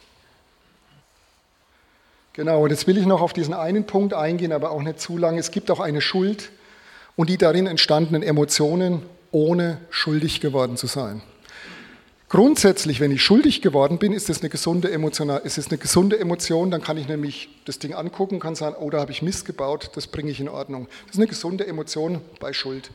[2.35, 5.19] Genau, und jetzt will ich noch auf diesen einen Punkt eingehen, aber auch nicht zu
[5.19, 5.41] lange.
[5.41, 6.51] Es gibt auch eine Schuld
[7.17, 11.21] und die darin entstandenen Emotionen, ohne schuldig geworden zu sein.
[12.29, 16.21] Grundsätzlich, wenn ich schuldig geworden bin, ist das eine gesunde, emotional, ist es eine gesunde
[16.21, 19.47] Emotion, dann kann ich nämlich das Ding angucken, kann sagen, oh, da habe ich Mist
[19.47, 20.89] gebaut, das bringe ich in Ordnung.
[21.07, 22.91] Das ist eine gesunde Emotion bei Schuld.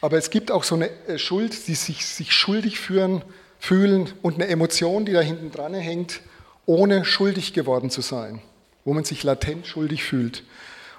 [0.00, 3.22] Aber es gibt auch so eine äh, Schuld, die sich, sich schuldig führen,
[3.60, 6.20] fühlen und eine Emotion, die da hinten dran hängt,
[6.66, 8.42] ohne schuldig geworden zu sein,
[8.84, 10.42] wo man sich latent schuldig fühlt.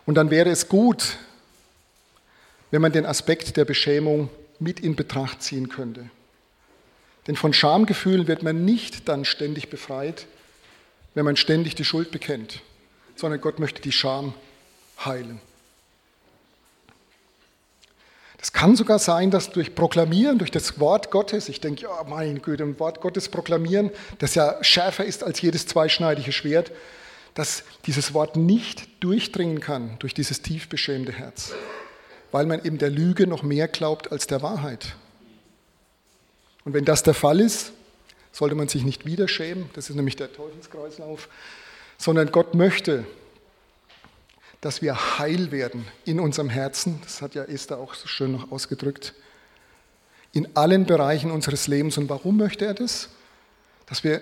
[0.06, 1.17] Und dann wäre es gut,
[2.69, 6.10] wenn man den Aspekt der Beschämung mit in Betracht ziehen könnte.
[7.27, 10.25] Denn von Schamgefühlen wird man nicht dann ständig befreit,
[11.13, 12.62] wenn man ständig die Schuld bekennt,
[13.15, 14.34] sondern Gott möchte die Scham
[15.03, 15.39] heilen.
[18.41, 22.41] Es kann sogar sein, dass durch Proklamieren, durch das Wort Gottes, ich denke, ja, mein
[22.41, 26.71] Güte, ein Wort Gottes proklamieren, das ja schärfer ist als jedes zweischneidige Schwert,
[27.36, 31.53] dass dieses Wort nicht durchdringen kann durch dieses tief beschämte Herz,
[32.31, 34.95] weil man eben der Lüge noch mehr glaubt als der Wahrheit.
[36.65, 37.74] Und wenn das der Fall ist,
[38.32, 41.28] sollte man sich nicht wieder schämen, das ist nämlich der Teufelskreislauf,
[41.97, 43.06] sondern Gott möchte,
[44.62, 47.00] dass wir heil werden in unserem Herzen.
[47.04, 49.15] Das hat ja Esther auch so schön noch ausgedrückt.
[50.34, 51.97] In allen Bereichen unseres Lebens.
[51.97, 53.10] Und warum möchte er das?
[53.88, 54.21] Dass wir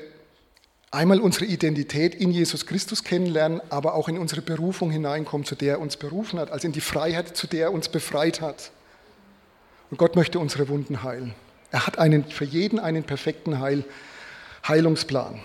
[0.91, 5.73] einmal unsere Identität in Jesus Christus kennenlernen, aber auch in unsere Berufung hineinkommen, zu der
[5.73, 8.71] er uns berufen hat, also in die Freiheit, zu der er uns befreit hat.
[9.91, 11.35] Und Gott möchte unsere Wunden heilen.
[11.71, 13.83] Er hat einen, für jeden einen perfekten Heil,
[14.67, 15.39] Heilungsplan.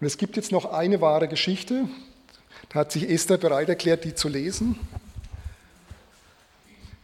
[0.00, 1.88] Und es gibt jetzt noch eine wahre Geschichte.
[2.68, 4.78] Da hat sich Esther bereit erklärt, die zu lesen,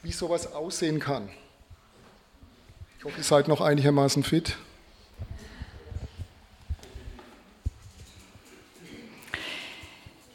[0.02, 1.28] wie sowas aussehen kann.
[2.98, 4.56] Ich hoffe, ihr seid noch einigermaßen fit.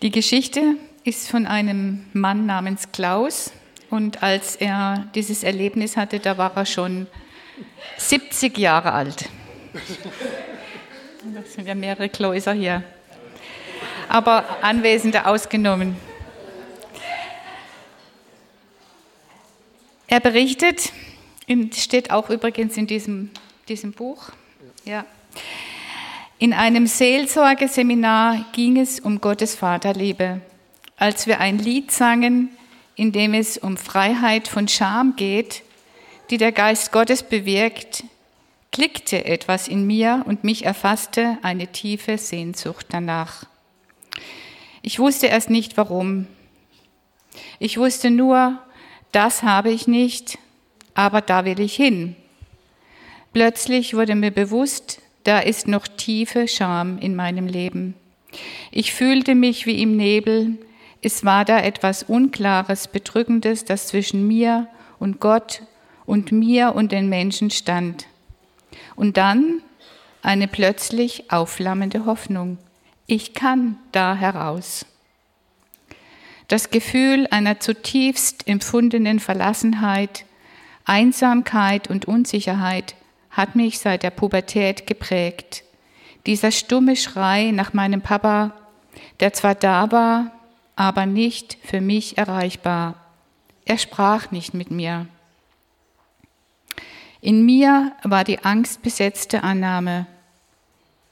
[0.01, 3.51] Die Geschichte ist von einem Mann namens Klaus
[3.89, 7.07] und als er dieses Erlebnis hatte, da war er schon
[7.97, 9.29] 70 Jahre alt.
[11.23, 12.83] Da sind ja mehrere Kläuser hier.
[14.07, 15.95] Aber Anwesende ausgenommen.
[20.07, 20.91] Er berichtet,
[21.73, 23.31] steht auch übrigens in diesem,
[23.67, 24.29] diesem Buch,
[24.85, 25.05] ja.
[26.37, 30.41] In einem Seelsorgeseminar ging es um Gottes Vaterliebe.
[30.97, 32.49] Als wir ein Lied sangen,
[32.95, 35.63] in dem es um Freiheit von Scham geht,
[36.29, 38.03] die der Geist Gottes bewirkt,
[38.71, 43.45] klickte etwas in mir und mich erfasste eine tiefe Sehnsucht danach.
[44.81, 46.27] Ich wusste erst nicht warum.
[47.59, 48.59] Ich wusste nur,
[49.11, 50.37] das habe ich nicht,
[50.93, 52.15] aber da will ich hin.
[53.33, 57.95] Plötzlich wurde mir bewusst, da ist noch tiefe Scham in meinem Leben.
[58.71, 60.57] Ich fühlte mich wie im Nebel.
[61.01, 64.67] Es war da etwas Unklares, Bedrückendes, das zwischen mir
[64.99, 65.61] und Gott
[66.05, 68.07] und mir und den Menschen stand.
[68.95, 69.61] Und dann
[70.21, 72.57] eine plötzlich aufflammende Hoffnung.
[73.07, 74.85] Ich kann da heraus.
[76.47, 80.25] Das Gefühl einer zutiefst empfundenen Verlassenheit,
[80.85, 82.95] Einsamkeit und Unsicherheit
[83.31, 85.63] hat mich seit der Pubertät geprägt.
[86.25, 88.53] Dieser stumme Schrei nach meinem Papa,
[89.19, 90.31] der zwar da war,
[90.75, 92.95] aber nicht für mich erreichbar.
[93.65, 95.07] Er sprach nicht mit mir.
[97.25, 100.05] In mir war die angstbesetzte Annahme,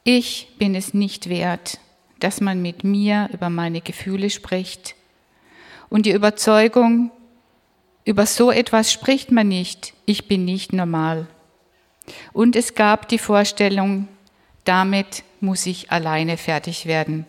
[0.04, 1.80] ich bin es nicht wert,
[2.20, 4.94] dass man mit mir über meine Gefühle spricht.
[5.90, 7.10] Und die Überzeugung,
[8.06, 11.26] über so etwas spricht man nicht, ich bin nicht normal.
[12.32, 14.08] Und es gab die Vorstellung,
[14.66, 17.26] damit muss ich alleine fertig werden.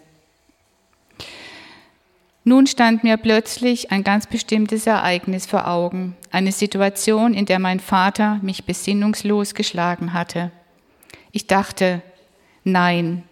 [2.46, 7.80] Nun stand mir plötzlich ein ganz bestimmtes Ereignis vor Augen, eine Situation, in der mein
[7.80, 10.50] Vater mich besinnungslos geschlagen hatte.
[11.33, 12.03] Ich dachte,
[12.62, 13.22] nein,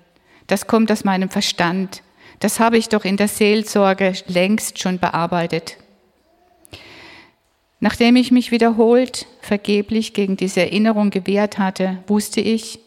[0.47, 2.03] das kommt aus meinem Verstand,
[2.41, 5.77] das habe ich doch in der Seelsorge längst schon bearbeitet.
[7.79, 12.79] Nachdem ich mich wiederholt vergeblich gegen diese Erinnerung gewehrt hatte, wusste ich,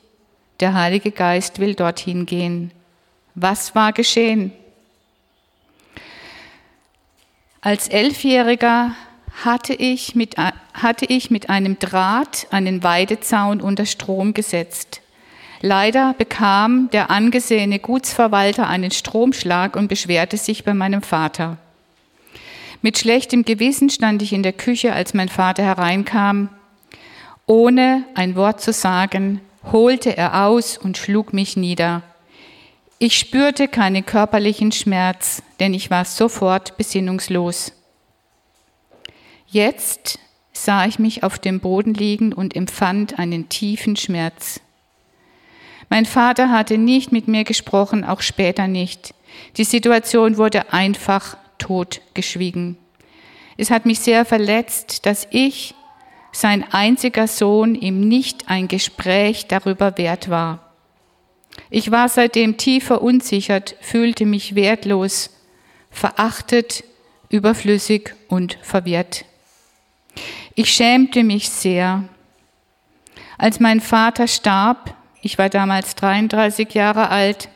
[0.60, 2.72] der Heilige Geist will dorthin gehen.
[3.36, 4.54] Was war geschehen?
[7.66, 8.92] Als Elfjähriger
[9.44, 15.02] hatte ich, mit, hatte ich mit einem Draht einen Weidezaun unter Strom gesetzt.
[15.62, 21.58] Leider bekam der angesehene Gutsverwalter einen Stromschlag und beschwerte sich bei meinem Vater.
[22.84, 26.50] Mit schlechtem Gewissen stand ich in der Küche, als mein Vater hereinkam
[27.48, 29.42] Ohne ein Wort zu sagen,
[29.72, 32.04] holte er aus und schlug mich nieder.
[32.98, 37.74] Ich spürte keinen körperlichen Schmerz, denn ich war sofort besinnungslos.
[39.48, 40.18] Jetzt
[40.54, 44.62] sah ich mich auf dem Boden liegen und empfand einen tiefen Schmerz.
[45.90, 49.14] Mein Vater hatte nicht mit mir gesprochen, auch später nicht.
[49.58, 52.78] Die Situation wurde einfach totgeschwiegen.
[53.58, 55.76] Es hat mich sehr verletzt, dass ich,
[56.32, 60.65] sein einziger Sohn, ihm nicht ein Gespräch darüber wert war.
[61.70, 65.32] Ich war seitdem tief verunsichert, fühlte mich wertlos,
[65.90, 66.84] verachtet,
[67.30, 69.26] überflüssig und verwirrt.
[70.54, 72.04] Ich schämte mich sehr.
[73.38, 77.50] Als mein Vater starb, ich war damals 33 Jahre alt,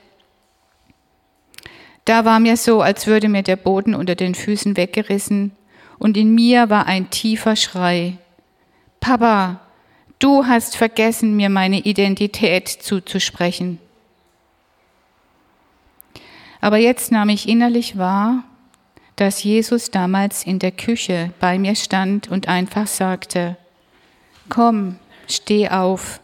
[2.06, 5.52] da war mir so, als würde mir der Boden unter den Füßen weggerissen
[6.00, 8.18] und in mir war ein tiefer Schrei.
[9.00, 9.60] Papa,
[10.18, 13.78] du hast vergessen, mir meine Identität zuzusprechen.
[16.62, 18.44] Aber jetzt nahm ich innerlich wahr,
[19.16, 23.58] dass Jesus damals in der Küche bei mir stand und einfach sagte,
[24.50, 24.98] komm,
[25.28, 26.22] steh auf.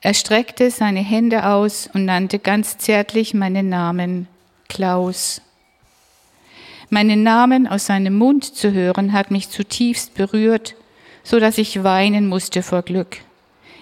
[0.00, 4.28] Er streckte seine Hände aus und nannte ganz zärtlich meinen Namen,
[4.68, 5.40] Klaus.
[6.90, 10.74] Meinen Namen aus seinem Mund zu hören, hat mich zutiefst berührt,
[11.22, 13.18] so dass ich weinen musste vor Glück.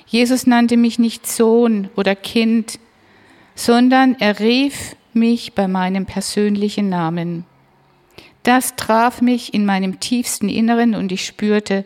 [0.06, 2.78] Jesus nannte mich nicht Sohn oder Kind,
[3.54, 7.44] sondern er rief mich bei meinem persönlichen Namen.
[8.42, 11.84] Das traf mich in meinem tiefsten Inneren und ich spürte,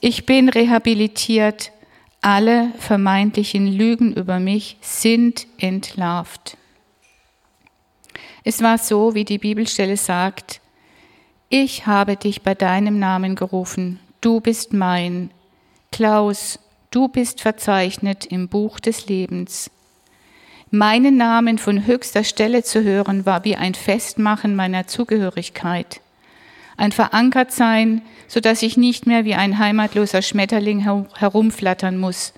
[0.00, 1.72] ich bin rehabilitiert,
[2.20, 6.56] alle vermeintlichen Lügen über mich sind entlarvt.
[8.44, 10.60] Es war so, wie die Bibelstelle sagt,
[11.48, 15.30] ich habe dich bei deinem Namen gerufen, du bist mein.
[15.92, 16.58] Klaus,
[16.90, 19.70] du bist verzeichnet im Buch des Lebens.
[20.74, 26.00] Meinen Namen von höchster Stelle zu hören, war wie ein Festmachen meiner Zugehörigkeit.
[26.76, 32.32] Ein Verankertsein, so dass ich nicht mehr wie ein heimatloser Schmetterling herumflattern muss.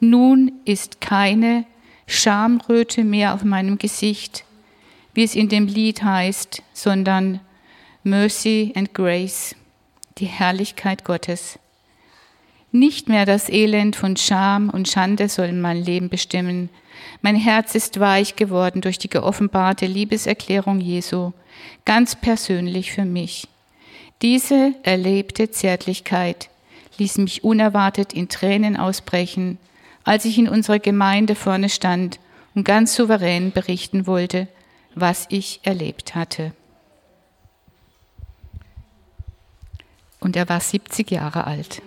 [0.00, 1.64] Nun ist keine
[2.08, 4.44] Schamröte mehr auf meinem Gesicht,
[5.14, 7.38] wie es in dem Lied heißt, sondern
[8.02, 9.54] Mercy and Grace,
[10.18, 11.60] die Herrlichkeit Gottes.
[12.72, 16.68] Nicht mehr das Elend von Scham und Schande soll mein Leben bestimmen,
[17.22, 21.32] mein Herz ist weich geworden durch die geoffenbarte Liebeserklärung Jesu,
[21.84, 23.48] ganz persönlich für mich.
[24.22, 26.50] Diese erlebte Zärtlichkeit
[26.98, 29.58] ließ mich unerwartet in Tränen ausbrechen,
[30.04, 32.18] als ich in unserer Gemeinde vorne stand
[32.54, 34.48] und ganz souverän berichten wollte,
[34.94, 36.52] was ich erlebt hatte.
[40.20, 41.82] Und er war 70 Jahre alt.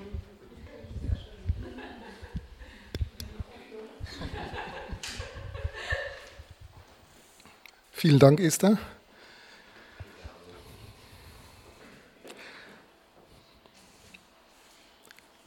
[8.03, 8.77] Vielen Dank, Esther.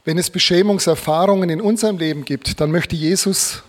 [0.03, 3.61] Wenn es Beschämungserfahrungen in unserem Leben gibt, dann möchte Jesus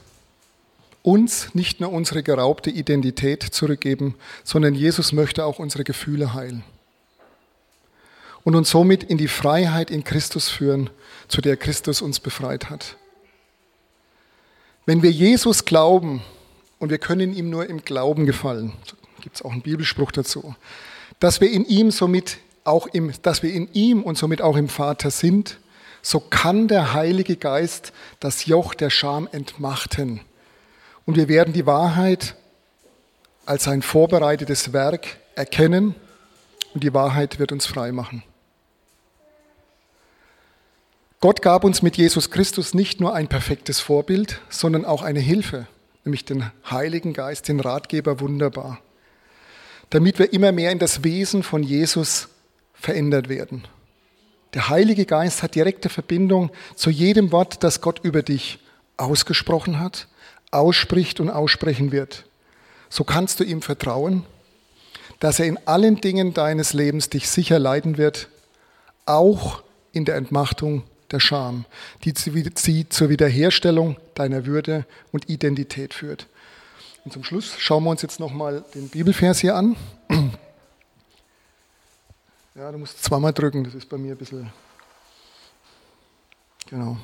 [1.02, 6.64] uns nicht nur unsere geraubte Identität zurückgeben, sondern Jesus möchte auch unsere Gefühle heilen
[8.42, 10.88] und uns somit in die Freiheit in Christus führen,
[11.28, 12.96] zu der Christus uns befreit hat.
[14.86, 16.22] Wenn wir Jesus glauben,
[16.78, 18.72] und wir können ihm nur im Glauben gefallen.
[19.20, 20.54] Gibt es auch einen Bibelspruch dazu.
[21.20, 24.68] Dass wir in ihm somit auch im, dass wir in ihm und somit auch im
[24.68, 25.58] Vater sind,
[26.02, 30.20] so kann der Heilige Geist das Joch der Scham entmachten.
[31.04, 32.36] Und wir werden die Wahrheit
[33.46, 35.94] als ein vorbereitetes Werk erkennen
[36.74, 38.22] und die Wahrheit wird uns frei machen.
[41.20, 45.66] Gott gab uns mit Jesus Christus nicht nur ein perfektes Vorbild, sondern auch eine Hilfe
[46.08, 48.80] nämlich den Heiligen Geist, den Ratgeber wunderbar,
[49.90, 52.28] damit wir immer mehr in das Wesen von Jesus
[52.72, 53.68] verändert werden.
[54.54, 58.58] Der Heilige Geist hat direkte Verbindung zu jedem Wort, das Gott über dich
[58.96, 60.08] ausgesprochen hat,
[60.50, 62.24] ausspricht und aussprechen wird.
[62.88, 64.24] So kannst du ihm vertrauen,
[65.20, 68.30] dass er in allen Dingen deines Lebens dich sicher leiten wird,
[69.04, 71.66] auch in der Entmachtung der Scham,
[72.04, 76.26] die sie zur Wiederherstellung deiner Würde und Identität führt.
[77.04, 79.76] Und zum Schluss schauen wir uns jetzt nochmal den Bibelvers hier an.
[82.54, 84.50] Ja, du musst zweimal drücken, das ist bei mir ein bisschen.
[86.68, 86.98] Genau.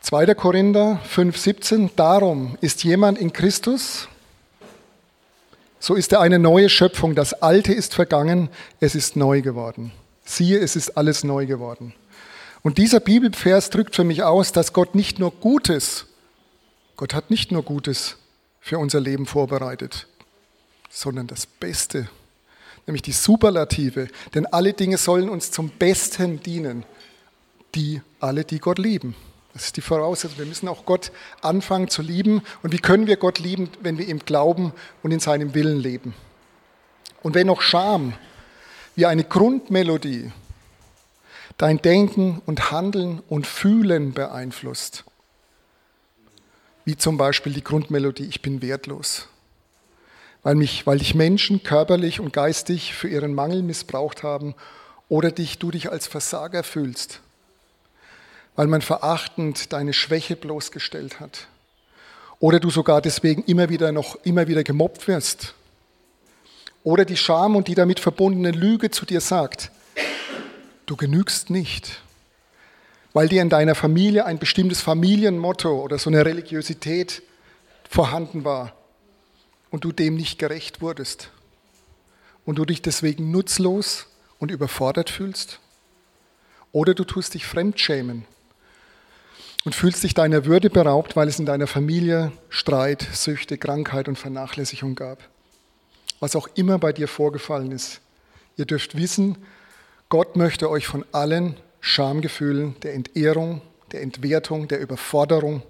[0.00, 0.34] 2.
[0.34, 1.90] Korinther 5,17.
[1.94, 4.08] Darum ist jemand in Christus,
[5.80, 7.14] so ist er eine neue Schöpfung.
[7.14, 8.48] Das Alte ist vergangen,
[8.80, 9.92] es ist neu geworden.
[10.24, 11.94] Siehe, es ist alles neu geworden.
[12.62, 16.06] Und dieser Bibelvers drückt für mich aus, dass Gott nicht nur Gutes,
[16.96, 18.16] Gott hat nicht nur Gutes
[18.60, 20.08] für unser Leben vorbereitet,
[20.90, 22.08] sondern das Beste,
[22.86, 24.08] nämlich die Superlative.
[24.34, 26.84] Denn alle Dinge sollen uns zum Besten dienen,
[27.74, 29.14] die alle, die Gott lieben.
[29.54, 30.38] Das ist die Voraussetzung.
[30.38, 32.42] Wir müssen auch Gott anfangen zu lieben.
[32.62, 36.14] Und wie können wir Gott lieben, wenn wir ihm glauben und in seinem Willen leben?
[37.22, 38.14] Und wenn noch Scham
[38.94, 40.32] wie eine Grundmelodie
[41.58, 45.04] dein Denken und Handeln und Fühlen beeinflusst,
[46.84, 49.28] wie zum Beispiel die Grundmelodie Ich bin wertlos,
[50.42, 54.54] weil, mich, weil dich Menschen körperlich und geistig für ihren Mangel missbraucht haben
[55.08, 57.20] oder dich, du dich als Versager fühlst,
[58.54, 61.48] weil man verachtend deine Schwäche bloßgestellt hat.
[62.40, 65.54] Oder du sogar deswegen immer wieder noch immer wieder gemobbt wirst.
[66.84, 69.72] Oder die Scham und die damit verbundene Lüge zu dir sagt,
[70.90, 72.00] du genügst nicht,
[73.12, 77.22] weil dir in deiner Familie ein bestimmtes Familienmotto oder so eine Religiosität
[77.88, 78.74] vorhanden war
[79.70, 81.30] und du dem nicht gerecht wurdest
[82.44, 84.06] und du dich deswegen nutzlos
[84.38, 85.60] und überfordert fühlst?
[86.72, 88.24] Oder du tust dich fremdschämen
[89.64, 94.18] und fühlst dich deiner Würde beraubt, weil es in deiner Familie Streit, Süchte, Krankheit und
[94.18, 95.28] Vernachlässigung gab
[96.20, 98.00] was auch immer bei dir vorgefallen ist.
[98.56, 99.38] Ihr dürft wissen,
[100.10, 103.60] Gott möchte euch von allen Schamgefühlen der Entehrung,
[103.92, 105.62] der Entwertung, der Überforderung,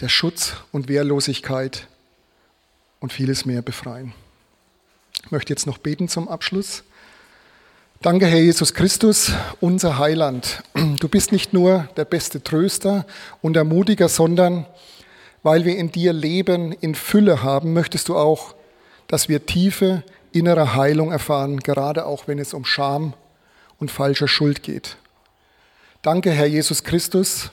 [0.00, 1.88] der Schutz und Wehrlosigkeit
[3.00, 4.12] und vieles mehr befreien.
[5.24, 6.84] Ich möchte jetzt noch beten zum Abschluss.
[8.00, 10.62] Danke, Herr Jesus Christus, unser Heiland.
[11.00, 13.06] Du bist nicht nur der beste Tröster
[13.42, 14.66] und Ermutiger, sondern
[15.42, 18.54] weil wir in dir Leben in Fülle haben, möchtest du auch
[19.08, 20.02] dass wir tiefe
[20.38, 23.14] innere Heilung erfahren, gerade auch wenn es um Scham
[23.78, 24.96] und falscher Schuld geht.
[26.02, 27.50] Danke, Herr Jesus Christus,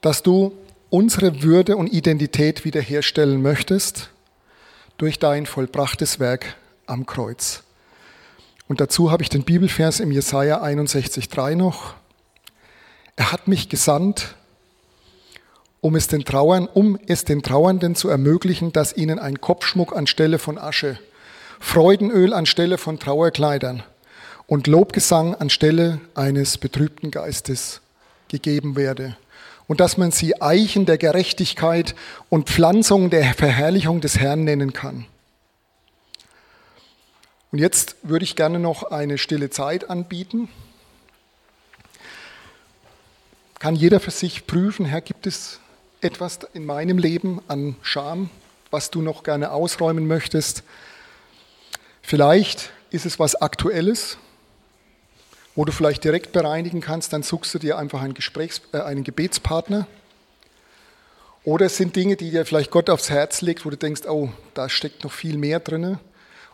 [0.00, 0.56] dass du
[0.90, 4.10] unsere Würde und Identität wiederherstellen möchtest
[4.98, 6.56] durch dein vollbrachtes Werk
[6.86, 7.62] am Kreuz.
[8.68, 11.94] Und dazu habe ich den Bibelvers im Jesaja 61,3 noch.
[13.16, 14.36] Er hat mich gesandt,
[15.80, 20.38] um es den Trauern, um es den Trauernden zu ermöglichen, dass ihnen ein Kopfschmuck anstelle
[20.38, 20.98] von Asche,
[21.62, 23.82] Freudenöl anstelle von Trauerkleidern
[24.46, 27.80] und Lobgesang anstelle eines betrübten Geistes
[28.28, 29.16] gegeben werde.
[29.68, 31.94] Und dass man sie Eichen der Gerechtigkeit
[32.28, 35.06] und Pflanzung der Verherrlichung des Herrn nennen kann.
[37.52, 40.48] Und jetzt würde ich gerne noch eine stille Zeit anbieten.
[43.60, 45.60] Kann jeder für sich prüfen, Herr, gibt es
[46.02, 48.28] etwas in meinem Leben an Scham,
[48.70, 50.64] was du noch gerne ausräumen möchtest.
[52.02, 54.18] Vielleicht ist es was Aktuelles,
[55.54, 59.04] wo du vielleicht direkt bereinigen kannst, dann suchst du dir einfach einen, Gesprächs-, äh, einen
[59.04, 59.86] Gebetspartner.
[61.44, 64.30] Oder es sind Dinge, die dir vielleicht Gott aufs Herz legt, wo du denkst, oh,
[64.54, 65.98] da steckt noch viel mehr drin.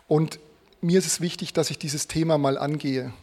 [0.07, 0.39] Und
[0.81, 3.13] mir ist es wichtig, dass ich dieses Thema mal angehe.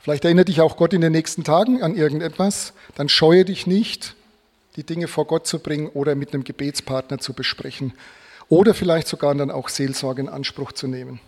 [0.00, 4.14] Vielleicht erinnert dich auch Gott in den nächsten Tagen an irgendetwas, dann scheue dich nicht,
[4.76, 7.94] die Dinge vor Gott zu bringen oder mit einem Gebetspartner zu besprechen
[8.50, 11.20] oder vielleicht sogar dann auch Seelsorge in Anspruch zu nehmen.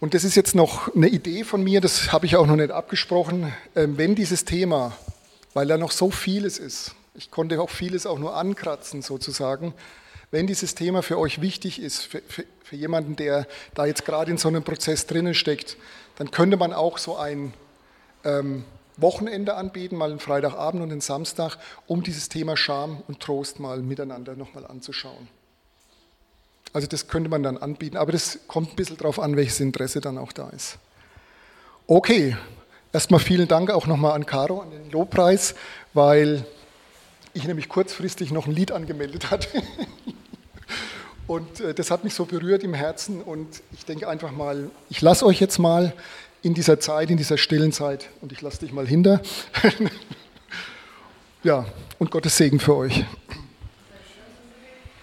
[0.00, 2.70] Und das ist jetzt noch eine Idee von mir, das habe ich auch noch nicht
[2.70, 3.52] abgesprochen.
[3.76, 4.96] Ähm, wenn dieses Thema,
[5.52, 9.74] weil da noch so vieles ist, ich konnte auch vieles auch nur ankratzen sozusagen,
[10.30, 14.30] wenn dieses Thema für euch wichtig ist, für, für, für jemanden, der da jetzt gerade
[14.30, 15.76] in so einem Prozess drinnen steckt,
[16.16, 17.52] dann könnte man auch so ein
[18.24, 18.64] ähm,
[18.96, 23.82] Wochenende anbieten, mal einen Freitagabend und einen Samstag, um dieses Thema Scham und Trost mal
[23.82, 25.28] miteinander nochmal anzuschauen.
[26.72, 30.00] Also das könnte man dann anbieten, aber das kommt ein bisschen darauf an, welches Interesse
[30.00, 30.78] dann auch da ist.
[31.86, 32.36] Okay,
[32.92, 35.54] erstmal vielen Dank auch nochmal an Caro, an den Lobpreis,
[35.92, 36.44] weil
[37.34, 39.48] ich nämlich kurzfristig noch ein Lied angemeldet hatte.
[41.26, 45.00] Und äh, das hat mich so berührt im Herzen und ich denke einfach mal, ich
[45.00, 45.92] lasse euch jetzt mal
[46.42, 48.08] in dieser Zeit, in dieser stillen Zeit.
[48.20, 49.20] Und ich lasse dich mal hinter.
[51.44, 51.66] ja,
[52.00, 53.04] und Gottes Segen für euch.